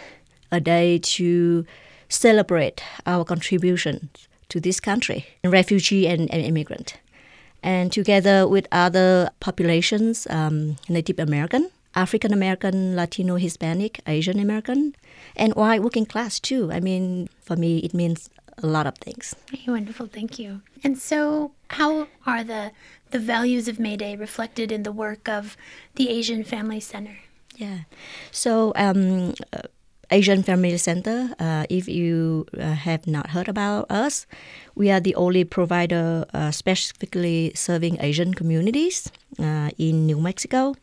a 0.51 0.61
day 0.61 0.99
to 0.99 1.65
celebrate 2.09 2.83
our 3.07 3.25
contribution 3.25 4.11
to 4.49 4.61
this 4.61 4.81
country, 4.81 5.27
refugee 5.45 6.07
and, 6.07 6.33
and 6.33 6.43
immigrant. 6.43 6.99
And 7.63 7.91
together 7.93 8.47
with 8.47 8.67
other 8.71 9.31
populations, 9.41 10.27
um, 10.31 10.77
Native 10.89 11.19
American, 11.19 11.71
African 11.95 12.33
American, 12.33 12.95
Latino, 12.95 13.37
Hispanic, 13.37 14.01
Asian 14.07 14.39
American, 14.39 14.95
and 15.35 15.55
white 15.55 15.83
working 15.83 16.07
class 16.07 16.39
too. 16.39 16.71
I 16.71 16.81
mean, 16.81 17.29
for 17.41 17.57
me, 17.57 17.79
it 17.79 17.95
means 17.95 18.31
a 18.63 18.67
lot 18.67 18.87
of 18.87 18.97
things. 18.99 19.35
Hey, 19.51 19.71
wonderful, 19.71 20.07
thank 20.07 20.39
you. 20.39 20.63
And 20.85 20.99
so, 20.99 21.53
how 21.71 22.09
are 22.27 22.45
the 22.45 22.73
the 23.11 23.19
values 23.19 23.69
of 23.69 23.79
May 23.79 23.97
Day 23.97 24.17
reflected 24.17 24.71
in 24.73 24.83
the 24.83 24.93
work 24.93 25.29
of 25.29 25.57
the 25.95 26.09
Asian 26.09 26.45
Family 26.45 26.81
Center? 26.81 27.19
Yeah. 27.57 27.81
So, 28.31 28.73
um, 28.77 29.35
uh, 29.53 29.62
Asian 30.11 30.42
Family 30.42 30.77
Center, 30.77 31.35
uh, 31.40 31.64
if 31.69 31.88
you 31.88 32.47
uh, 32.57 32.75
have 32.75 33.07
not 33.07 33.31
heard 33.31 33.49
about 33.49 33.90
us, 33.90 34.27
we 34.77 34.90
are 34.90 35.01
the 35.01 35.14
only 35.16 35.42
provider 35.42 36.25
uh, 36.33 36.53
specifically 36.53 37.53
serving 37.55 38.01
Asian 38.01 38.35
communities 38.35 39.11
uh, 39.40 39.71
in 39.79 40.07
New 40.07 40.21
Mexico. 40.21 40.75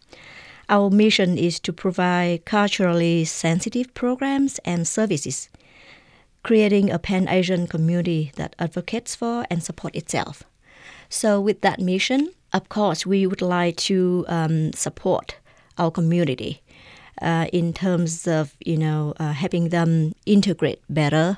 Our 0.67 0.89
mission 0.89 1.37
is 1.37 1.59
to 1.61 1.71
provide 1.71 2.45
culturally 2.45 3.23
sensitive 3.23 3.93
programs 3.93 4.59
and 4.65 4.87
services, 4.87 5.49
creating 6.41 6.89
a 6.89 6.99
pan 6.99 7.29
Asian 7.29 7.67
community 7.67 8.31
that 8.35 8.55
advocates 8.59 9.15
for 9.15 9.45
and 9.49 9.63
supports 9.63 9.97
itself. 9.97 10.43
So, 11.07 11.39
with 11.39 11.61
that 11.61 11.79
mission, 11.79 12.31
of 12.51 12.67
course, 12.67 13.05
we 13.05 13.25
would 13.27 13.41
like 13.41 13.77
to 13.87 14.25
um, 14.27 14.73
support 14.73 15.35
our 15.77 15.91
community 15.91 16.61
uh, 17.21 17.47
in 17.53 17.73
terms 17.73 18.27
of 18.27 18.53
you 18.65 18.77
know 18.77 19.13
uh, 19.19 19.31
helping 19.31 19.69
them 19.69 20.13
integrate 20.25 20.81
better. 20.89 21.37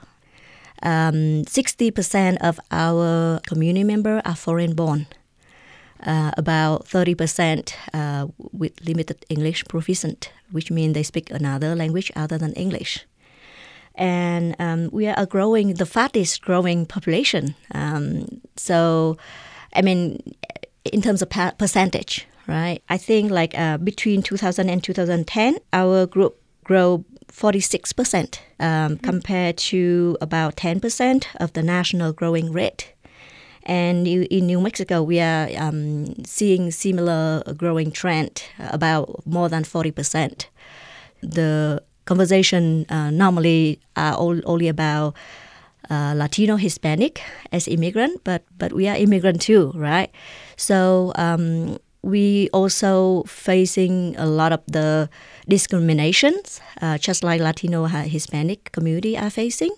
Um, 0.83 1.45
60% 1.45 2.37
of 2.41 2.59
our 2.69 3.39
community 3.47 3.83
members 3.83 4.21
are 4.25 4.35
foreign 4.35 4.75
born. 4.75 5.07
Uh, 6.05 6.31
about 6.37 6.85
30% 6.85 7.73
uh, 7.93 8.27
with 8.51 8.73
limited 8.85 9.25
English 9.29 9.63
proficient, 9.65 10.31
which 10.51 10.69
means 10.69 10.93
they 10.93 11.01
speak 11.01 11.31
another 11.31 11.73
language 11.73 12.11
other 12.15 12.37
than 12.37 12.51
English. 12.53 13.05
And 13.95 14.55
um, 14.59 14.89
we 14.91 15.07
are 15.07 15.15
a 15.17 15.25
growing, 15.25 15.75
the 15.75 15.85
fastest 15.85 16.41
growing 16.41 16.85
population. 16.85 17.55
Um, 17.73 18.41
so, 18.57 19.17
I 19.73 19.81
mean, 19.81 20.21
in 20.83 21.01
terms 21.01 21.21
of 21.21 21.29
percentage, 21.57 22.27
right? 22.47 22.81
I 22.89 22.97
think 22.97 23.31
like 23.31 23.57
uh, 23.57 23.77
between 23.77 24.21
2000 24.21 24.69
and 24.69 24.83
2010, 24.83 25.57
our 25.73 26.05
group 26.05 26.39
grew 26.63 27.05
46% 27.31 28.39
um, 28.59 28.97
compared 28.97 29.57
to 29.57 30.17
about 30.21 30.55
10% 30.55 31.25
of 31.37 31.53
the 31.53 31.63
national 31.63 32.13
growing 32.13 32.51
rate. 32.51 32.93
And 33.63 34.07
in 34.07 34.45
New 34.45 34.61
Mexico, 34.61 35.01
we 35.01 35.19
are 35.19 35.49
um, 35.57 36.23
seeing 36.23 36.69
similar 36.71 37.41
growing 37.57 37.91
trend, 37.91 38.43
about 38.59 39.25
more 39.25 39.49
than 39.49 39.63
40%. 39.63 40.45
The 41.23 41.81
conversation 42.05 42.85
uh, 42.89 43.09
normally 43.09 43.79
are 43.95 44.13
all, 44.13 44.39
only 44.45 44.67
about 44.67 45.15
uh, 45.89 46.13
Latino, 46.15 46.55
Hispanic 46.55 47.21
as 47.51 47.67
immigrant, 47.67 48.23
but 48.23 48.43
but 48.57 48.73
we 48.73 48.87
are 48.87 48.95
immigrant 48.95 49.41
too, 49.41 49.71
right? 49.75 50.11
So 50.57 51.11
um, 51.15 51.77
we 52.05 52.49
also 52.53 53.23
facing 53.23 54.15
a 54.17 54.27
lot 54.27 54.53
of 54.53 54.61
the 54.67 55.09
discriminations, 55.49 56.61
uh, 56.79 56.99
just 56.99 57.23
like 57.23 57.41
Latino, 57.41 57.85
uh, 57.85 58.03
Hispanic 58.03 58.71
community 58.71 59.17
are 59.17 59.31
facing. 59.31 59.71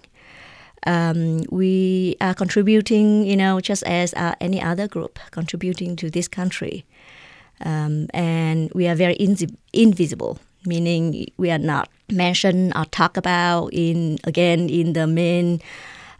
Um, 0.85 1.43
we 1.49 2.17
are 2.19 2.33
contributing, 2.33 3.25
you 3.25 3.37
know, 3.37 3.61
just 3.61 3.81
as 3.83 4.13
uh, 4.15 4.35
any 4.41 4.61
other 4.61 4.89
group 4.89 5.19
contributing 5.31 5.95
to 5.95 6.09
this 6.09 6.27
country, 6.27 6.85
um, 7.63 8.07
and 8.13 8.69
we 8.75 8.87
are 8.87 8.95
very 8.95 9.15
invi- 9.15 9.55
invisible, 9.71 10.37
meaning 10.65 11.27
we 11.37 11.49
are 11.49 11.57
not 11.57 11.89
mentioned 12.11 12.73
or 12.75 12.83
talked 12.85 13.17
about 13.17 13.69
in 13.71 14.17
again 14.25 14.69
in 14.69 14.93
the 14.93 15.07
main 15.07 15.61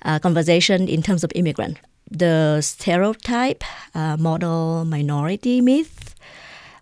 uh, 0.06 0.20
conversation 0.20 0.88
in 0.88 1.02
terms 1.02 1.26
of 1.26 1.32
immigrant. 1.36 1.78
The 2.10 2.62
stereotype, 2.62 3.64
uh, 3.94 4.18
model 4.18 4.86
minority 4.86 5.62
myth, 5.62 6.16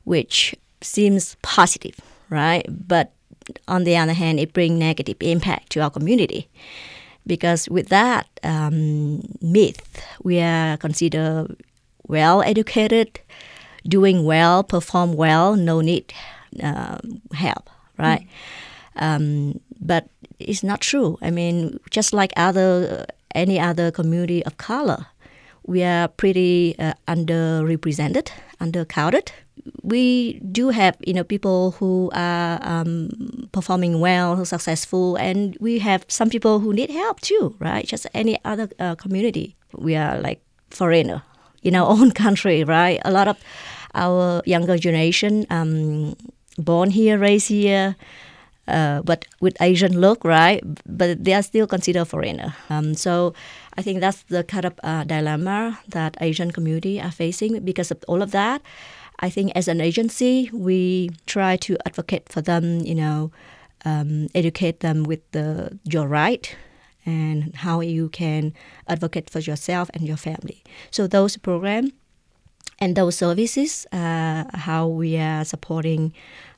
which 0.03 0.55
seems 0.81 1.35
positive, 1.41 1.99
right? 2.29 2.65
But 2.69 3.11
on 3.67 3.83
the 3.83 3.97
other 3.97 4.13
hand, 4.13 4.39
it 4.39 4.53
brings 4.53 4.79
negative 4.79 5.17
impact 5.19 5.71
to 5.71 5.81
our 5.81 5.89
community 5.89 6.49
because 7.27 7.67
with 7.69 7.89
that 7.89 8.27
um, 8.43 9.21
myth, 9.41 10.01
we 10.23 10.39
are 10.39 10.77
considered 10.77 11.55
well 12.07 12.41
educated, 12.43 13.19
doing 13.87 14.25
well, 14.25 14.63
perform 14.63 15.13
well, 15.13 15.55
no 15.55 15.81
need 15.81 16.13
uh, 16.61 16.97
help, 17.33 17.69
right? 17.97 18.27
Um, 18.95 19.59
but 19.79 20.07
it's 20.39 20.63
not 20.63 20.81
true. 20.81 21.17
I 21.21 21.31
mean, 21.31 21.79
just 21.89 22.13
like 22.13 22.31
other 22.37 23.05
any 23.33 23.59
other 23.59 23.91
community 23.91 24.45
of 24.45 24.57
color, 24.57 25.07
we 25.67 25.83
are 25.83 26.07
pretty 26.07 26.75
uh, 26.79 26.93
underrepresented, 27.07 28.29
undercounted. 28.61 29.29
We 29.81 30.39
do 30.51 30.69
have 30.69 30.95
you 31.05 31.13
know 31.13 31.23
people 31.23 31.71
who 31.71 32.11
are 32.13 32.59
um, 32.61 33.49
performing 33.51 33.99
well, 33.99 34.45
successful, 34.45 35.15
and 35.15 35.57
we 35.59 35.79
have 35.79 36.05
some 36.07 36.29
people 36.29 36.59
who 36.59 36.73
need 36.73 36.91
help 36.91 37.21
too, 37.21 37.55
right? 37.59 37.85
Just 37.85 38.05
any 38.13 38.37
other 38.45 38.69
uh, 38.79 38.95
community, 38.95 39.55
we 39.73 39.95
are 39.95 40.19
like 40.19 40.41
foreigner 40.69 41.23
in 41.63 41.75
our 41.75 41.87
own 41.95 42.11
country, 42.11 42.63
right? 42.63 42.99
A 43.05 43.11
lot 43.11 43.27
of 43.27 43.37
our 43.95 44.41
younger 44.45 44.77
generation, 44.77 45.45
um, 45.49 46.15
born 46.57 46.91
here, 46.91 47.17
raised 47.17 47.47
here, 47.47 47.95
uh, 48.67 49.01
but 49.03 49.25
with 49.41 49.55
Asian 49.61 49.99
look, 49.99 50.23
right? 50.23 50.61
But 50.85 51.23
they 51.23 51.33
are 51.33 51.43
still 51.43 51.67
considered 51.67 52.05
foreigner. 52.05 52.55
Um, 52.69 52.93
so 52.93 53.33
I 53.77 53.81
think 53.81 53.99
that's 53.99 54.23
the 54.23 54.43
kind 54.43 54.65
of 54.65 54.73
uh, 54.83 55.03
dilemma 55.03 55.79
that 55.89 56.17
Asian 56.21 56.51
community 56.51 57.01
are 57.01 57.11
facing 57.11 57.59
because 57.63 57.91
of 57.91 58.03
all 58.07 58.21
of 58.21 58.31
that. 58.31 58.61
I 59.19 59.29
think 59.29 59.51
as 59.55 59.67
an 59.67 59.81
agency, 59.81 60.49
we 60.53 61.11
try 61.25 61.57
to 61.57 61.77
advocate 61.85 62.29
for 62.29 62.41
them, 62.41 62.79
you 62.79 62.95
know, 62.95 63.31
um, 63.85 64.27
educate 64.33 64.79
them 64.79 65.03
with 65.03 65.19
the 65.31 65.77
your 65.83 66.07
right 66.07 66.55
and 67.05 67.55
how 67.55 67.81
you 67.81 68.09
can 68.09 68.53
advocate 68.87 69.29
for 69.29 69.39
yourself 69.39 69.89
and 69.93 70.07
your 70.07 70.17
family. 70.17 70.63
So 70.91 71.07
those 71.07 71.37
programs 71.37 71.91
and 72.79 72.95
those 72.95 73.15
services, 73.15 73.85
how 73.91 74.87
we 74.87 75.17
are 75.17 75.45
supporting 75.45 76.13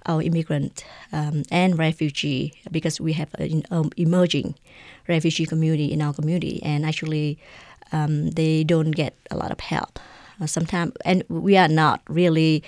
our 0.08 0.22
immigrant 0.22 0.86
um, 1.12 1.44
and 1.52 1.78
refugee 1.78 2.54
because 2.72 3.00
we 3.00 3.14
have 3.14 3.34
an 3.36 3.64
um, 3.72 3.92
emerging 3.98 4.56
refugee 5.08 5.46
community 5.46 5.92
in 5.92 6.02
our 6.02 6.14
community, 6.14 6.62
and 6.64 6.86
actually 6.86 7.38
um, 7.92 8.32
they 8.32 8.64
don't 8.64 8.92
get 8.92 9.16
a 9.32 9.38
lot 9.38 9.52
of 9.52 9.60
help 9.60 10.00
uh, 10.42 10.48
sometimes, 10.48 10.94
and 11.06 11.24
we 11.30 11.58
are 11.58 11.68
not 11.68 12.02
really. 12.08 12.64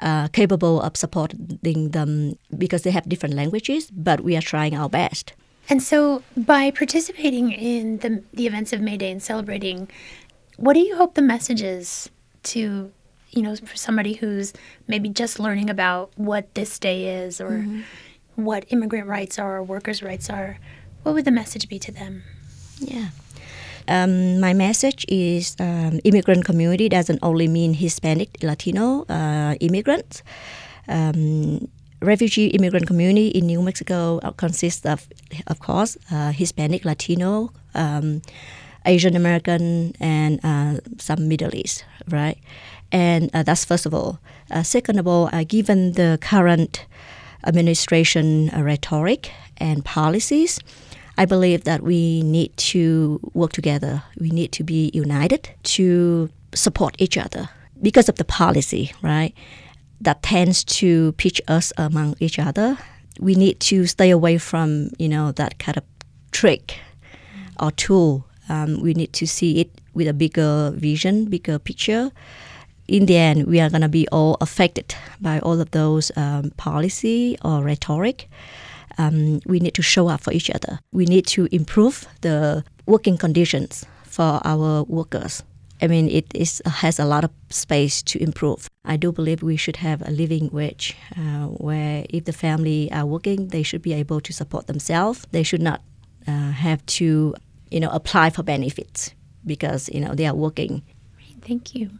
Uh, 0.00 0.28
capable 0.28 0.80
of 0.80 0.96
supporting 0.96 1.88
them 1.90 2.38
because 2.56 2.82
they 2.82 2.90
have 2.92 3.08
different 3.08 3.34
languages, 3.34 3.90
but 3.90 4.20
we 4.20 4.36
are 4.36 4.40
trying 4.40 4.76
our 4.76 4.88
best. 4.88 5.32
And 5.68 5.82
so, 5.82 6.22
by 6.36 6.70
participating 6.70 7.50
in 7.50 7.98
the, 7.98 8.22
the 8.32 8.46
events 8.46 8.72
of 8.72 8.80
May 8.80 8.96
Day 8.96 9.10
and 9.10 9.20
celebrating, 9.20 9.88
what 10.56 10.74
do 10.74 10.78
you 10.78 10.94
hope 10.94 11.16
the 11.16 11.22
message 11.22 11.62
is 11.62 12.10
to, 12.54 12.90
you 13.30 13.42
know, 13.42 13.54
for 13.56 13.76
somebody 13.76 14.14
who's 14.14 14.52
maybe 14.86 15.08
just 15.08 15.38
learning 15.38 15.68
about 15.70 16.10
what 16.16 16.54
this 16.54 16.78
day 16.78 17.22
is 17.24 17.40
or 17.40 17.50
Mhm. 17.64 17.82
what 18.36 18.64
immigrant 18.68 19.06
rights 19.06 19.38
are 19.38 19.56
or 19.58 19.62
workers' 19.62 20.02
rights 20.02 20.30
are? 20.30 20.58
What 21.02 21.14
would 21.14 21.24
the 21.24 21.30
message 21.42 21.68
be 21.68 21.78
to 21.78 21.92
them? 21.92 22.22
Yeah. 22.80 23.08
Um, 23.88 24.38
my 24.40 24.52
message 24.52 25.04
is 25.08 25.56
um, 25.58 25.98
immigrant 26.04 26.44
community 26.44 26.88
doesn't 26.88 27.18
only 27.22 27.48
mean 27.48 27.72
Hispanic, 27.74 28.28
Latino 28.42 29.04
uh, 29.08 29.54
immigrants. 29.60 30.22
Um, 30.88 31.68
refugee 32.00 32.46
immigrant 32.48 32.86
community 32.86 33.28
in 33.28 33.46
New 33.46 33.62
Mexico 33.62 34.20
consists 34.36 34.84
of, 34.86 35.08
of 35.46 35.58
course, 35.58 35.96
uh, 36.12 36.30
Hispanic, 36.32 36.84
Latino, 36.84 37.50
um, 37.74 38.20
Asian 38.86 39.16
American, 39.16 39.94
and 40.00 40.40
uh, 40.44 40.80
some 40.98 41.28
Middle 41.28 41.54
East, 41.54 41.84
right? 42.08 42.38
And 42.90 43.30
uh, 43.34 43.42
that's 43.42 43.64
first 43.64 43.86
of 43.86 43.94
all. 43.94 44.18
Uh, 44.50 44.62
second 44.62 44.98
of 44.98 45.06
all, 45.06 45.28
uh, 45.32 45.44
given 45.46 45.92
the 45.92 46.18
current 46.20 46.86
administration 47.46 48.50
uh, 48.50 48.62
rhetoric 48.62 49.30
and 49.58 49.84
policies, 49.84 50.58
I 51.18 51.24
believe 51.24 51.64
that 51.64 51.82
we 51.82 52.22
need 52.22 52.56
to 52.72 53.20
work 53.34 53.52
together. 53.52 54.02
We 54.20 54.30
need 54.30 54.52
to 54.52 54.64
be 54.64 54.90
united 54.94 55.50
to 55.74 56.30
support 56.54 56.94
each 56.98 57.18
other 57.18 57.48
because 57.82 58.08
of 58.08 58.16
the 58.16 58.24
policy, 58.24 58.92
right? 59.02 59.34
That 60.00 60.22
tends 60.22 60.62
to 60.64 61.12
pitch 61.12 61.40
us 61.48 61.72
among 61.76 62.14
each 62.20 62.38
other. 62.38 62.78
We 63.18 63.34
need 63.34 63.58
to 63.60 63.86
stay 63.86 64.10
away 64.10 64.38
from, 64.38 64.90
you 64.98 65.08
know, 65.08 65.32
that 65.32 65.58
kind 65.58 65.76
of 65.76 65.84
trick 66.30 66.78
or 67.58 67.72
tool. 67.72 68.27
Um, 68.48 68.80
we 68.80 68.94
need 68.94 69.12
to 69.14 69.26
see 69.26 69.60
it 69.60 69.70
with 69.94 70.08
a 70.08 70.12
bigger 70.12 70.72
vision, 70.74 71.26
bigger 71.26 71.58
picture. 71.58 72.10
In 72.86 73.06
the 73.06 73.16
end, 73.16 73.46
we 73.46 73.60
are 73.60 73.68
going 73.68 73.82
to 73.82 73.88
be 73.88 74.08
all 74.08 74.36
affected 74.40 74.94
by 75.20 75.40
all 75.40 75.60
of 75.60 75.70
those 75.72 76.10
um, 76.16 76.50
policy 76.56 77.36
or 77.44 77.62
rhetoric 77.62 78.28
um, 78.98 79.40
we 79.46 79.60
need 79.60 79.74
to 79.74 79.82
show 79.82 80.08
up 80.08 80.20
for 80.20 80.32
each 80.32 80.50
other. 80.50 80.80
We 80.92 81.06
need 81.06 81.26
to 81.28 81.48
improve 81.52 82.06
the 82.20 82.64
working 82.86 83.16
conditions 83.16 83.86
for 84.04 84.40
our 84.44 84.82
workers. 84.84 85.42
I 85.80 85.86
mean, 85.86 86.08
it 86.08 86.26
is, 86.34 86.60
has 86.66 86.98
a 86.98 87.04
lot 87.04 87.22
of 87.22 87.30
space 87.50 88.02
to 88.02 88.20
improve. 88.20 88.68
I 88.84 88.96
do 88.96 89.12
believe 89.12 89.42
we 89.42 89.56
should 89.56 89.76
have 89.76 90.02
a 90.02 90.10
living 90.10 90.50
wage 90.52 90.96
uh, 91.16 91.46
where 91.46 92.04
if 92.10 92.24
the 92.24 92.32
family 92.32 92.90
are 92.90 93.06
working, 93.06 93.48
they 93.48 93.62
should 93.62 93.82
be 93.82 93.92
able 93.92 94.20
to 94.20 94.32
support 94.32 94.66
themselves. 94.66 95.24
They 95.30 95.44
should 95.44 95.62
not 95.62 95.82
uh, 96.26 96.50
have 96.50 96.84
to, 96.86 97.34
you 97.70 97.80
know, 97.80 97.90
apply 97.90 98.30
for 98.30 98.42
benefits 98.42 99.12
because, 99.46 99.88
you 99.90 100.00
know, 100.00 100.14
they 100.14 100.26
are 100.26 100.34
working. 100.34 100.82
Thank 101.42 101.74
you. 101.74 101.90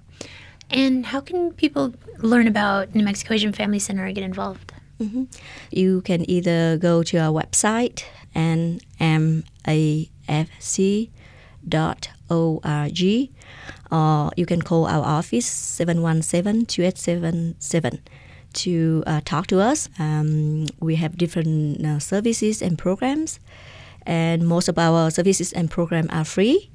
And 0.71 1.07
how 1.07 1.21
can 1.21 1.53
people 1.53 1.95
learn 2.19 2.47
about 2.47 2.95
New 2.95 3.05
Mexico 3.05 3.35
Asian 3.35 3.53
Family 3.53 3.79
Center 3.79 4.05
and 4.05 4.15
get 4.15 4.25
involved? 4.25 4.73
hmm 4.99 5.25
You 5.71 6.03
can 6.03 6.29
either 6.29 6.77
go 6.77 7.03
to 7.05 7.19
our 7.19 7.33
website 7.33 8.05
nmafc.org 8.35 9.43
or 13.91 14.31
you 14.37 14.47
can 14.47 14.63
call 14.63 14.87
our 14.87 15.05
office 15.05 15.49
717-2877 15.81 17.99
to 18.55 19.03
uh, 19.07 19.21
talk 19.25 19.47
to 19.49 19.61
us. 19.61 19.89
Um, 19.99 20.67
we 20.81 20.97
have 20.97 21.17
different 21.17 21.85
uh, 21.85 21.99
services 21.99 22.63
and 22.63 22.79
programs 22.79 23.41
and 24.07 24.47
most 24.47 24.69
of 24.69 24.79
our 24.79 25.11
services 25.11 25.53
and 25.53 25.71
programs 25.71 26.09
are 26.11 26.25
free. 26.25 26.71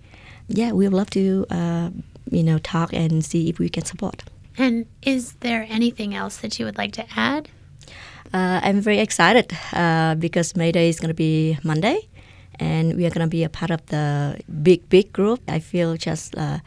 Yeah, 0.47 0.71
we 0.71 0.85
would 0.87 0.93
love 0.93 1.09
to 1.11 1.45
uh, 1.49 1.89
you 2.29 2.43
know 2.43 2.57
talk 2.59 2.93
and 2.93 3.23
see 3.23 3.49
if 3.49 3.59
we 3.59 3.69
can 3.69 3.85
support. 3.85 4.23
And 4.57 4.85
is 5.01 5.33
there 5.39 5.65
anything 5.69 6.13
else 6.13 6.37
that 6.37 6.59
you 6.59 6.65
would 6.65 6.77
like 6.77 6.91
to 6.93 7.05
add? 7.15 7.49
Uh, 8.33 8.59
I'm 8.63 8.81
very 8.81 8.99
excited 8.99 9.55
uh, 9.73 10.15
because 10.15 10.55
May 10.55 10.71
Day 10.71 10.89
is 10.89 10.99
going 10.99 11.09
to 11.09 11.13
be 11.13 11.57
Monday, 11.63 12.09
and 12.59 12.95
we 12.95 13.05
are 13.05 13.09
going 13.09 13.25
to 13.25 13.29
be 13.29 13.43
a 13.43 13.49
part 13.49 13.69
of 13.69 13.85
the 13.87 14.39
big, 14.61 14.89
big 14.89 15.13
group. 15.13 15.41
I 15.47 15.59
feel 15.59 15.97
just 15.97 16.35
uh, 16.35 16.57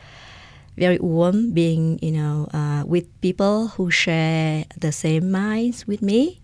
very 0.77 0.99
warm 0.99 1.53
being, 1.53 1.99
you 2.03 2.13
know, 2.13 2.49
uh, 2.53 2.85
with 2.87 3.07
people 3.21 3.69
who 3.69 3.91
share 3.91 4.65
the 4.79 4.93
same 4.93 5.31
minds 5.31 5.87
with 5.87 6.03
me, 6.03 6.41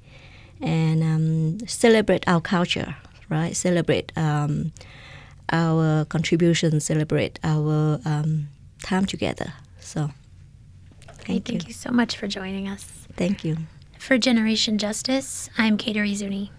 and 0.61 1.03
um, 1.03 1.68
celebrate 1.68 2.27
our 2.27 2.40
culture, 2.40 2.96
right? 3.33 3.57
Celebrate 3.57 4.12
um, 4.16 4.73
our 5.51 6.05
contribution, 6.05 6.79
celebrate 6.81 7.38
our 7.42 7.99
um, 8.05 8.49
time 8.83 9.07
together. 9.07 9.53
So, 9.81 10.11
Great. 11.25 11.45
Thank 11.45 11.66
you 11.68 11.73
so 11.73 11.90
much 11.90 12.16
for 12.16 12.27
joining 12.27 12.68
us. 12.68 12.85
thank 13.16 13.45
you. 13.45 13.57
For 13.99 14.18
Generation 14.18 14.79
Justice, 14.79 15.49
I'm 15.57 15.79
Kateri 15.79 16.14
Zuni. 16.14 16.51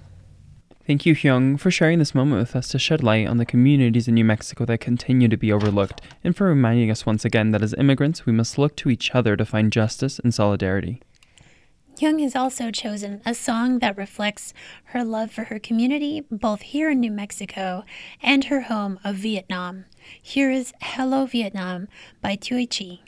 Thank 0.87 1.05
you, 1.05 1.13
Hương, 1.15 1.57
for 1.57 1.71
sharing 1.71 1.99
this 1.99 2.13
moment 2.15 2.39
with 2.39 2.55
us 2.55 2.67
to 2.69 2.79
shed 2.79 3.03
light 3.03 3.27
on 3.27 3.37
the 3.37 3.45
communities 3.45 4.07
in 4.07 4.15
New 4.15 4.25
Mexico 4.25 4.65
that 4.65 4.79
continue 4.79 5.27
to 5.29 5.37
be 5.37 5.51
overlooked, 5.51 6.01
and 6.23 6.35
for 6.35 6.45
reminding 6.47 6.91
us 6.91 7.05
once 7.05 7.23
again 7.25 7.51
that 7.51 7.61
as 7.61 7.73
immigrants, 7.75 8.25
we 8.25 8.33
must 8.33 8.57
look 8.57 8.75
to 8.77 8.89
each 8.89 9.11
other 9.15 9.35
to 9.37 9.45
find 9.45 9.71
justice 9.71 10.19
and 10.19 10.33
solidarity. 10.33 11.01
Hương 12.03 12.19
has 12.19 12.35
also 12.35 12.69
chosen 12.69 13.21
a 13.25 13.33
song 13.33 13.79
that 13.79 13.95
reflects 13.95 14.53
her 14.87 15.05
love 15.05 15.31
for 15.31 15.45
her 15.45 15.57
community, 15.57 16.25
both 16.29 16.61
here 16.61 16.89
in 16.89 16.99
New 16.99 17.11
Mexico 17.11 17.85
and 18.21 18.43
her 18.43 18.63
home 18.63 18.99
of 19.05 19.15
Vietnam. 19.15 19.85
Here 20.21 20.51
is 20.51 20.73
Hello 20.81 21.25
Vietnam 21.25 21.87
by 22.21 22.35
Thuy 22.35 22.67
Chi. 22.67 22.99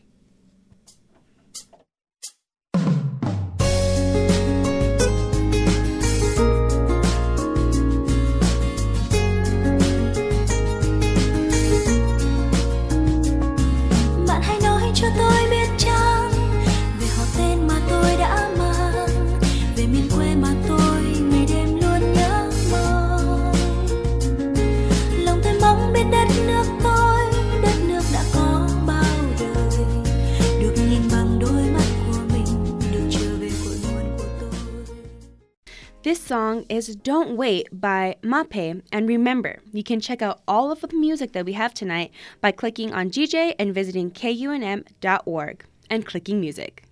Song 36.13 36.67
is 36.69 36.95
Don't 36.95 37.35
Wait 37.35 37.67
by 37.71 38.17
Mapei. 38.21 38.83
And 38.91 39.07
remember, 39.07 39.61
you 39.71 39.83
can 39.83 39.99
check 39.99 40.21
out 40.21 40.41
all 40.47 40.71
of 40.71 40.81
the 40.81 40.95
music 40.95 41.31
that 41.31 41.45
we 41.45 41.53
have 41.53 41.73
tonight 41.73 42.11
by 42.41 42.51
clicking 42.51 42.93
on 42.93 43.09
GJ 43.09 43.55
and 43.57 43.73
visiting 43.73 44.11
kunm.org 44.11 45.65
and 45.89 46.05
clicking 46.05 46.39
music. 46.39 46.83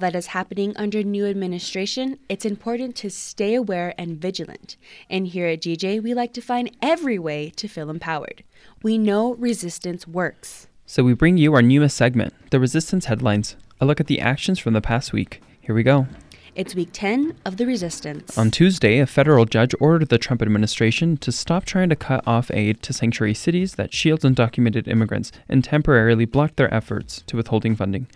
That 0.00 0.16
is 0.16 0.26
happening 0.26 0.76
under 0.76 1.02
new 1.02 1.26
administration, 1.26 2.18
it's 2.28 2.44
important 2.44 2.96
to 2.96 3.10
stay 3.10 3.54
aware 3.54 3.94
and 3.96 4.20
vigilant. 4.20 4.76
And 5.08 5.28
here 5.28 5.46
at 5.46 5.62
GJ, 5.62 6.02
we 6.02 6.12
like 6.12 6.32
to 6.34 6.40
find 6.40 6.76
every 6.82 7.18
way 7.18 7.50
to 7.50 7.68
feel 7.68 7.88
empowered. 7.88 8.42
We 8.82 8.98
know 8.98 9.34
resistance 9.34 10.08
works. 10.08 10.66
So 10.86 11.04
we 11.04 11.14
bring 11.14 11.36
you 11.36 11.54
our 11.54 11.62
newest 11.62 11.96
segment, 11.96 12.34
the 12.50 12.58
Resistance 12.58 13.04
Headlines, 13.04 13.54
a 13.80 13.86
look 13.86 14.00
at 14.00 14.08
the 14.08 14.20
actions 14.20 14.58
from 14.58 14.72
the 14.72 14.80
past 14.80 15.12
week. 15.12 15.40
Here 15.60 15.74
we 15.74 15.84
go. 15.84 16.08
It's 16.56 16.74
week 16.74 16.90
10 16.92 17.36
of 17.44 17.58
the 17.58 17.66
resistance. 17.66 18.36
On 18.36 18.50
Tuesday, 18.50 18.98
a 18.98 19.06
federal 19.06 19.44
judge 19.44 19.72
ordered 19.78 20.08
the 20.08 20.18
Trump 20.18 20.42
administration 20.42 21.16
to 21.18 21.30
stop 21.30 21.64
trying 21.64 21.90
to 21.90 21.96
cut 21.96 22.26
off 22.26 22.50
aid 22.50 22.82
to 22.82 22.92
sanctuary 22.92 23.34
cities 23.34 23.76
that 23.76 23.94
shield 23.94 24.22
undocumented 24.22 24.88
immigrants 24.88 25.30
and 25.48 25.62
temporarily 25.62 26.24
block 26.24 26.56
their 26.56 26.72
efforts 26.74 27.22
to 27.28 27.36
withholding 27.36 27.76
funding. 27.76 28.08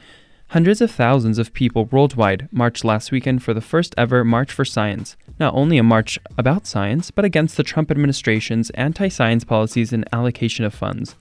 Hundreds 0.48 0.80
of 0.80 0.90
thousands 0.90 1.38
of 1.38 1.52
people 1.52 1.86
worldwide 1.86 2.48
marched 2.52 2.84
last 2.84 3.10
weekend 3.10 3.42
for 3.42 3.52
the 3.52 3.60
first 3.60 3.94
ever 3.98 4.24
March 4.24 4.52
for 4.52 4.64
Science. 4.64 5.16
Not 5.40 5.54
only 5.54 5.78
a 5.78 5.82
march 5.82 6.18
about 6.38 6.66
science, 6.66 7.10
but 7.10 7.24
against 7.24 7.56
the 7.56 7.64
Trump 7.64 7.90
administration's 7.90 8.70
anti 8.70 9.08
science 9.08 9.42
policies 9.42 9.92
and 9.92 10.08
allocation 10.12 10.64
of 10.64 10.72
funds. 10.72 11.16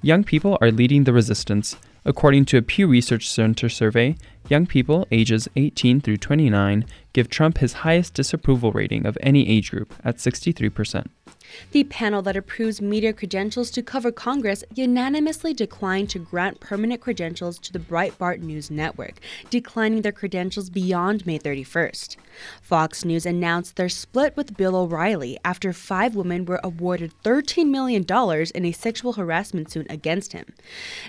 Young 0.00 0.22
people 0.22 0.56
are 0.60 0.70
leading 0.70 1.04
the 1.04 1.12
resistance. 1.12 1.76
According 2.04 2.44
to 2.46 2.58
a 2.58 2.62
Pew 2.62 2.86
Research 2.86 3.28
Center 3.28 3.68
survey, 3.68 4.16
young 4.48 4.66
people 4.66 5.08
ages 5.10 5.48
18 5.56 6.00
through 6.00 6.18
29 6.18 6.84
give 7.12 7.28
Trump 7.28 7.58
his 7.58 7.72
highest 7.72 8.14
disapproval 8.14 8.70
rating 8.70 9.06
of 9.06 9.18
any 9.20 9.48
age 9.48 9.72
group 9.72 9.92
at 10.04 10.18
63%. 10.18 11.08
The 11.72 11.84
panel 11.84 12.22
that 12.22 12.36
approves 12.36 12.80
media 12.80 13.12
credentials 13.12 13.70
to 13.72 13.82
cover 13.82 14.12
Congress 14.12 14.64
unanimously 14.74 15.54
declined 15.54 16.10
to 16.10 16.18
grant 16.18 16.60
permanent 16.60 17.00
credentials 17.00 17.58
to 17.60 17.72
the 17.72 17.78
Breitbart 17.78 18.40
News 18.40 18.70
Network, 18.70 19.14
declining 19.50 20.02
their 20.02 20.12
credentials 20.12 20.70
beyond 20.70 21.26
May 21.26 21.38
31st. 21.38 22.16
Fox 22.60 23.04
News 23.04 23.26
announced 23.26 23.76
their 23.76 23.88
split 23.88 24.36
with 24.36 24.56
Bill 24.56 24.76
O'Reilly 24.76 25.38
after 25.44 25.72
five 25.72 26.14
women 26.14 26.44
were 26.44 26.60
awarded 26.62 27.12
$13 27.24 27.68
million 27.68 28.04
in 28.54 28.64
a 28.64 28.72
sexual 28.72 29.14
harassment 29.14 29.70
suit 29.70 29.86
against 29.88 30.32
him. 30.32 30.52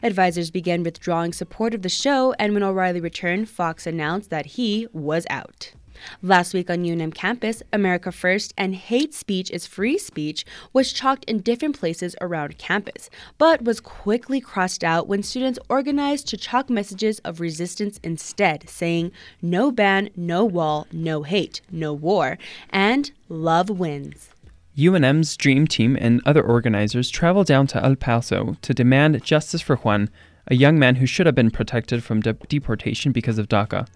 Advisors 0.04 0.52
began 0.52 0.84
withdrawing 0.84 1.34
support 1.34 1.74
of 1.74 1.82
the 1.82 1.90
show, 1.90 2.34
and 2.40 2.54
when 2.54 2.64
O'Reilly 2.64 3.02
returned, 3.02 3.50
Fox 3.50 3.86
announced 3.86 4.30
that 4.30 4.46
he 4.46 4.88
was 4.94 5.26
out. 5.30 5.74
Last 6.22 6.54
week 6.54 6.70
on 6.70 6.80
UNM 6.80 7.14
campus, 7.14 7.64
America 7.72 8.12
First 8.12 8.54
and 8.58 8.76
Hate 8.76 9.14
Speech 9.14 9.52
is 9.52 9.68
Free 9.68 9.98
Speech 9.98 10.46
was 10.74 10.94
chalked 10.94 11.26
in 11.26 11.40
different 11.40 11.80
places 11.80 12.16
around 12.22 12.58
campus, 12.58 13.10
but 13.38 13.64
was 13.64 13.80
quickly 13.80 14.42
crossed 14.42 14.84
out 14.84 15.08
when 15.08 15.24
students 15.24 15.60
organized 15.70 16.28
to 16.28 16.38
chalk 16.38 16.70
messages 16.70 17.20
of 17.20 17.40
resistance 17.40 18.00
instead, 18.04 18.70
saying, 18.70 19.12
No 19.42 19.72
ban, 19.72 20.10
no 20.16 20.46
wall, 20.46 20.88
no 20.92 21.24
hate, 21.24 21.62
no 21.72 21.94
war, 21.94 22.38
and 22.70 23.12
love 23.30 23.70
wins. 23.70 24.30
UNM's 24.78 25.36
Dream 25.36 25.66
Team 25.66 25.98
and 26.00 26.22
other 26.24 26.44
organizers 26.44 27.10
traveled 27.10 27.48
down 27.48 27.66
to 27.68 27.84
El 27.84 27.96
Paso 27.96 28.58
to 28.62 28.74
demand 28.76 29.24
justice 29.24 29.62
for 29.62 29.78
Juan, 29.78 30.10
a 30.48 30.56
young 30.56 30.78
man 30.78 30.98
who 30.98 31.08
should 31.08 31.26
have 31.26 31.34
been 31.34 31.50
protected 31.50 32.04
from 32.04 32.22
de- 32.22 32.34
deportation 32.34 33.12
because 33.12 33.40
of 33.40 33.50
DACA. 33.50 33.88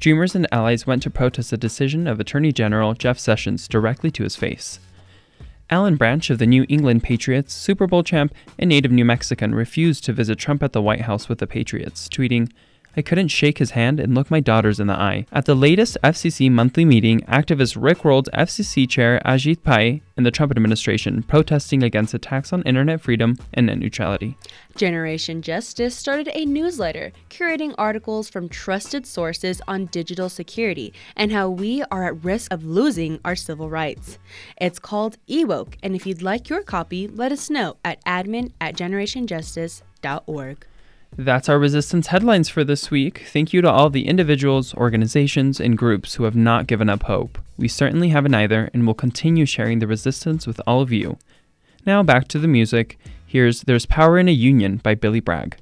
Dreamers 0.00 0.34
and 0.34 0.46
allies 0.50 0.86
went 0.86 1.02
to 1.02 1.10
protest 1.10 1.50
the 1.50 1.58
decision 1.58 2.06
of 2.06 2.18
Attorney 2.18 2.52
General 2.52 2.94
Jeff 2.94 3.18
Sessions 3.18 3.68
directly 3.68 4.10
to 4.12 4.22
his 4.22 4.34
face. 4.34 4.80
Alan 5.68 5.96
Branch 5.96 6.30
of 6.30 6.38
the 6.38 6.46
New 6.46 6.64
England 6.70 7.02
Patriots, 7.02 7.52
Super 7.52 7.86
Bowl 7.86 8.02
champ, 8.02 8.34
and 8.58 8.70
native 8.70 8.90
New 8.90 9.04
Mexican 9.04 9.54
refused 9.54 10.02
to 10.04 10.14
visit 10.14 10.38
Trump 10.38 10.62
at 10.62 10.72
the 10.72 10.80
White 10.80 11.02
House 11.02 11.28
with 11.28 11.38
the 11.38 11.46
Patriots, 11.46 12.08
tweeting, 12.08 12.50
I 12.96 13.02
couldn't 13.02 13.28
shake 13.28 13.58
his 13.58 13.72
hand 13.72 14.00
and 14.00 14.14
look 14.14 14.30
my 14.30 14.40
daughters 14.40 14.80
in 14.80 14.86
the 14.86 14.94
eye. 14.94 15.26
At 15.32 15.44
the 15.44 15.54
latest 15.54 15.96
FCC 16.02 16.50
monthly 16.50 16.84
meeting, 16.84 17.20
activist 17.22 17.76
Rick 17.80 18.04
rolled 18.04 18.28
FCC 18.34 18.88
chair 18.88 19.20
Ajit 19.24 19.62
Pai 19.62 20.02
and 20.16 20.26
the 20.26 20.30
Trump 20.30 20.52
administration 20.52 21.22
protesting 21.22 21.82
against 21.82 22.14
attacks 22.14 22.52
on 22.52 22.62
internet 22.62 23.00
freedom 23.00 23.38
and 23.54 23.66
net 23.66 23.78
neutrality. 23.78 24.36
Generation 24.76 25.42
Justice 25.42 25.96
started 25.96 26.28
a 26.34 26.44
newsletter 26.44 27.12
curating 27.28 27.74
articles 27.78 28.28
from 28.28 28.48
trusted 28.48 29.06
sources 29.06 29.60
on 29.66 29.86
digital 29.86 30.28
security 30.28 30.92
and 31.16 31.32
how 31.32 31.48
we 31.48 31.82
are 31.90 32.04
at 32.04 32.24
risk 32.24 32.52
of 32.52 32.64
losing 32.64 33.20
our 33.24 33.36
civil 33.36 33.70
rights. 33.70 34.18
It's 34.60 34.78
called 34.78 35.16
Ewoke, 35.28 35.74
and 35.82 35.94
if 35.94 36.06
you'd 36.06 36.22
like 36.22 36.48
your 36.48 36.62
copy, 36.62 37.08
let 37.08 37.32
us 37.32 37.50
know 37.50 37.76
at 37.84 38.04
admin 38.04 38.52
at 38.60 38.76
generationjustice.org. 38.76 40.66
That's 41.16 41.48
our 41.48 41.58
resistance 41.58 42.06
headlines 42.06 42.48
for 42.48 42.64
this 42.64 42.90
week. 42.90 43.26
Thank 43.32 43.52
you 43.52 43.60
to 43.62 43.70
all 43.70 43.90
the 43.90 44.06
individuals, 44.06 44.74
organizations, 44.74 45.60
and 45.60 45.76
groups 45.76 46.14
who 46.14 46.24
have 46.24 46.36
not 46.36 46.66
given 46.66 46.88
up 46.88 47.02
hope. 47.02 47.38
We 47.58 47.68
certainly 47.68 48.10
haven't 48.10 48.34
either, 48.34 48.70
and 48.72 48.86
will 48.86 48.94
continue 48.94 49.44
sharing 49.44 49.80
the 49.80 49.86
resistance 49.86 50.46
with 50.46 50.60
all 50.66 50.80
of 50.80 50.92
you. 50.92 51.18
Now 51.84 52.02
back 52.02 52.28
to 52.28 52.38
the 52.38 52.48
music. 52.48 52.98
Here's 53.26 53.62
There's 53.62 53.86
Power 53.86 54.18
in 54.18 54.28
a 54.28 54.32
Union 54.32 54.78
by 54.78 54.94
Billy 54.94 55.20
Bragg. 55.20 55.56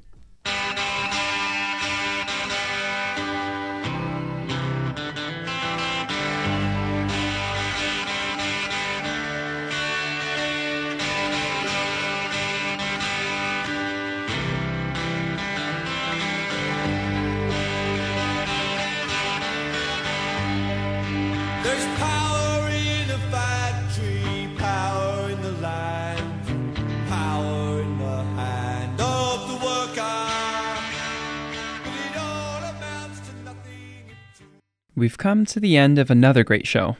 We've 35.08 35.16
come 35.16 35.46
to 35.46 35.58
the 35.58 35.78
end 35.78 35.98
of 35.98 36.10
another 36.10 36.44
great 36.44 36.66
show. 36.66 36.98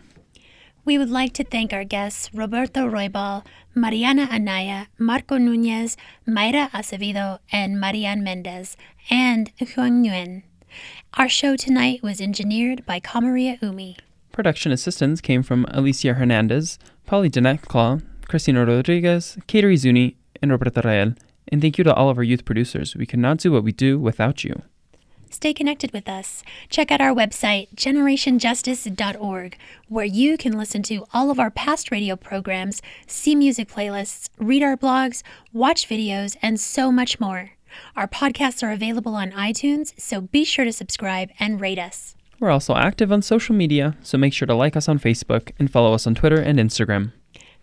We 0.87 0.97
would 0.97 1.11
like 1.11 1.35
to 1.35 1.45
thank 1.45 1.75
our 1.75 1.85
guests 1.85 2.31
Roberto 2.33 2.89
Roybal, 2.89 3.45
Mariana 3.75 4.27
Anaya, 4.33 4.87
Marco 4.97 5.37
Nunez, 5.37 5.95
Mayra 6.27 6.71
Acevedo, 6.71 7.41
and 7.53 7.79
Marian 7.79 8.25
Mendez, 8.25 8.79
and 9.11 9.53
Hương 9.59 10.03
Nguyen. 10.03 10.45
Our 11.19 11.29
show 11.29 11.55
tonight 11.55 12.03
was 12.03 12.19
engineered 12.19 12.87
by 12.87 12.99
Kamaria 12.99 13.61
Umi. 13.61 13.99
Production 14.33 14.73
assistance 14.73 15.21
came 15.21 15.43
from 15.43 15.67
Alicia 15.69 16.15
Hernandez, 16.15 16.79
Polly 17.05 17.29
Dinetclaw, 17.29 18.01
Cristina 18.27 18.65
Rodriguez, 18.65 19.37
Kateri 19.47 19.77
Zuni, 19.77 20.17
and 20.41 20.51
Roberta 20.51 20.81
Rael. 20.83 21.13
And 21.49 21.61
thank 21.61 21.77
you 21.77 21.85
to 21.85 21.93
all 21.93 22.09
of 22.09 22.17
our 22.17 22.25
youth 22.25 22.47
producers. 22.47 22.97
We 22.97 23.05
cannot 23.05 23.37
do 23.37 23.53
what 23.53 23.65
we 23.65 23.73
do 23.73 23.99
without 23.99 24.45
you. 24.45 24.63
Stay 25.31 25.53
connected 25.53 25.93
with 25.93 26.09
us. 26.09 26.43
Check 26.69 26.91
out 26.91 27.01
our 27.01 27.15
website, 27.15 27.69
generationjustice.org, 27.75 29.57
where 29.89 30.05
you 30.05 30.37
can 30.39 30.57
listen 30.57 30.83
to 30.85 31.05
all 31.13 31.31
of 31.31 31.39
our 31.39 31.51
past 31.51 31.91
radio 31.91 32.17
programs, 32.17 32.81
see 33.07 33.35
music 33.35 33.69
playlists, 33.69 34.29
read 34.39 34.63
our 34.63 34.77
blogs, 34.77 35.23
watch 35.53 35.89
videos, 35.89 36.37
and 36.43 36.59
so 36.59 36.91
much 36.91 37.21
more. 37.21 37.51
Our 37.97 38.09
podcasts 38.09 38.63
are 38.63 38.73
available 38.73 39.15
on 39.15 39.31
iTunes, 39.33 39.93
so 39.99 40.21
be 40.23 40.45
sure 40.45 40.65
to 40.65 40.73
subscribe 40.73 41.31
and 41.39 41.61
rate 41.61 41.79
us. 41.79 42.15
We're 42.41 42.51
also 42.51 42.77
active 42.77 43.11
on 43.11 43.23
social 43.23 43.55
media, 43.55 43.97
so 44.03 44.17
make 44.17 44.33
sure 44.33 44.47
to 44.47 44.55
like 44.55 44.77
us 44.77 44.89
on 44.89 44.99
Facebook 44.99 45.51
and 45.59 45.71
follow 45.71 45.93
us 45.93 46.07
on 46.07 46.15
Twitter 46.15 46.41
and 46.41 46.59
Instagram. 46.59 47.13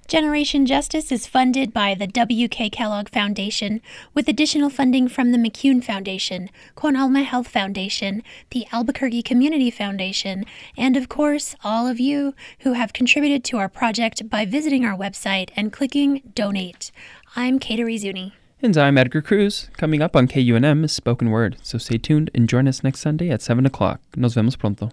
Generation 0.08 0.68
Justice 0.68 1.12
is 1.12 1.26
funded 1.26 1.74
by 1.74 1.96
the 1.96 2.06
W.K. 2.06 2.70
Kellogg 2.70 3.10
Foundation 3.10 3.82
with 4.14 4.30
additional 4.30 4.70
funding 4.70 5.08
from 5.08 5.32
the 5.32 5.38
McCune 5.40 5.84
Foundation, 5.84 6.48
Con 6.76 6.96
Alma 6.96 7.24
Health 7.24 7.48
Foundation, 7.48 8.22
the 8.52 8.68
Albuquerque 8.72 9.24
Community 9.24 9.72
Foundation, 9.72 10.46
and 10.78 10.96
of 10.96 11.10
course, 11.10 11.56
all 11.64 11.88
of 11.88 12.00
you 12.00 12.36
who 12.60 12.74
have 12.74 12.94
contributed 12.94 13.44
to 13.46 13.58
our 13.58 13.68
project 13.68 14.30
by 14.30 14.46
visiting 14.46 14.86
our 14.86 14.96
website 14.96 15.50
and 15.56 15.74
clicking 15.74 16.22
Donate. 16.36 16.92
I'm 17.36 17.60
Kateri 17.60 17.98
Zuni. 17.98 18.34
And 18.62 18.78
I'm 18.78 19.00
Edgar 19.00 19.24
Cruz. 19.24 19.72
Coming 19.74 20.04
up 20.04 20.16
on 20.16 20.28
KUNM 20.28 20.84
is 20.84 20.92
Spoken 20.92 21.32
Word, 21.32 21.58
so 21.64 21.80
stay 21.80 21.98
tuned 21.98 22.30
and 22.36 22.48
join 22.48 22.68
us 22.68 22.84
next 22.84 23.00
Sunday 23.00 23.32
at 23.32 23.42
7 23.42 23.66
o'clock. 23.66 24.02
Nos 24.16 24.36
vemos 24.36 24.56
pronto. 24.56 24.92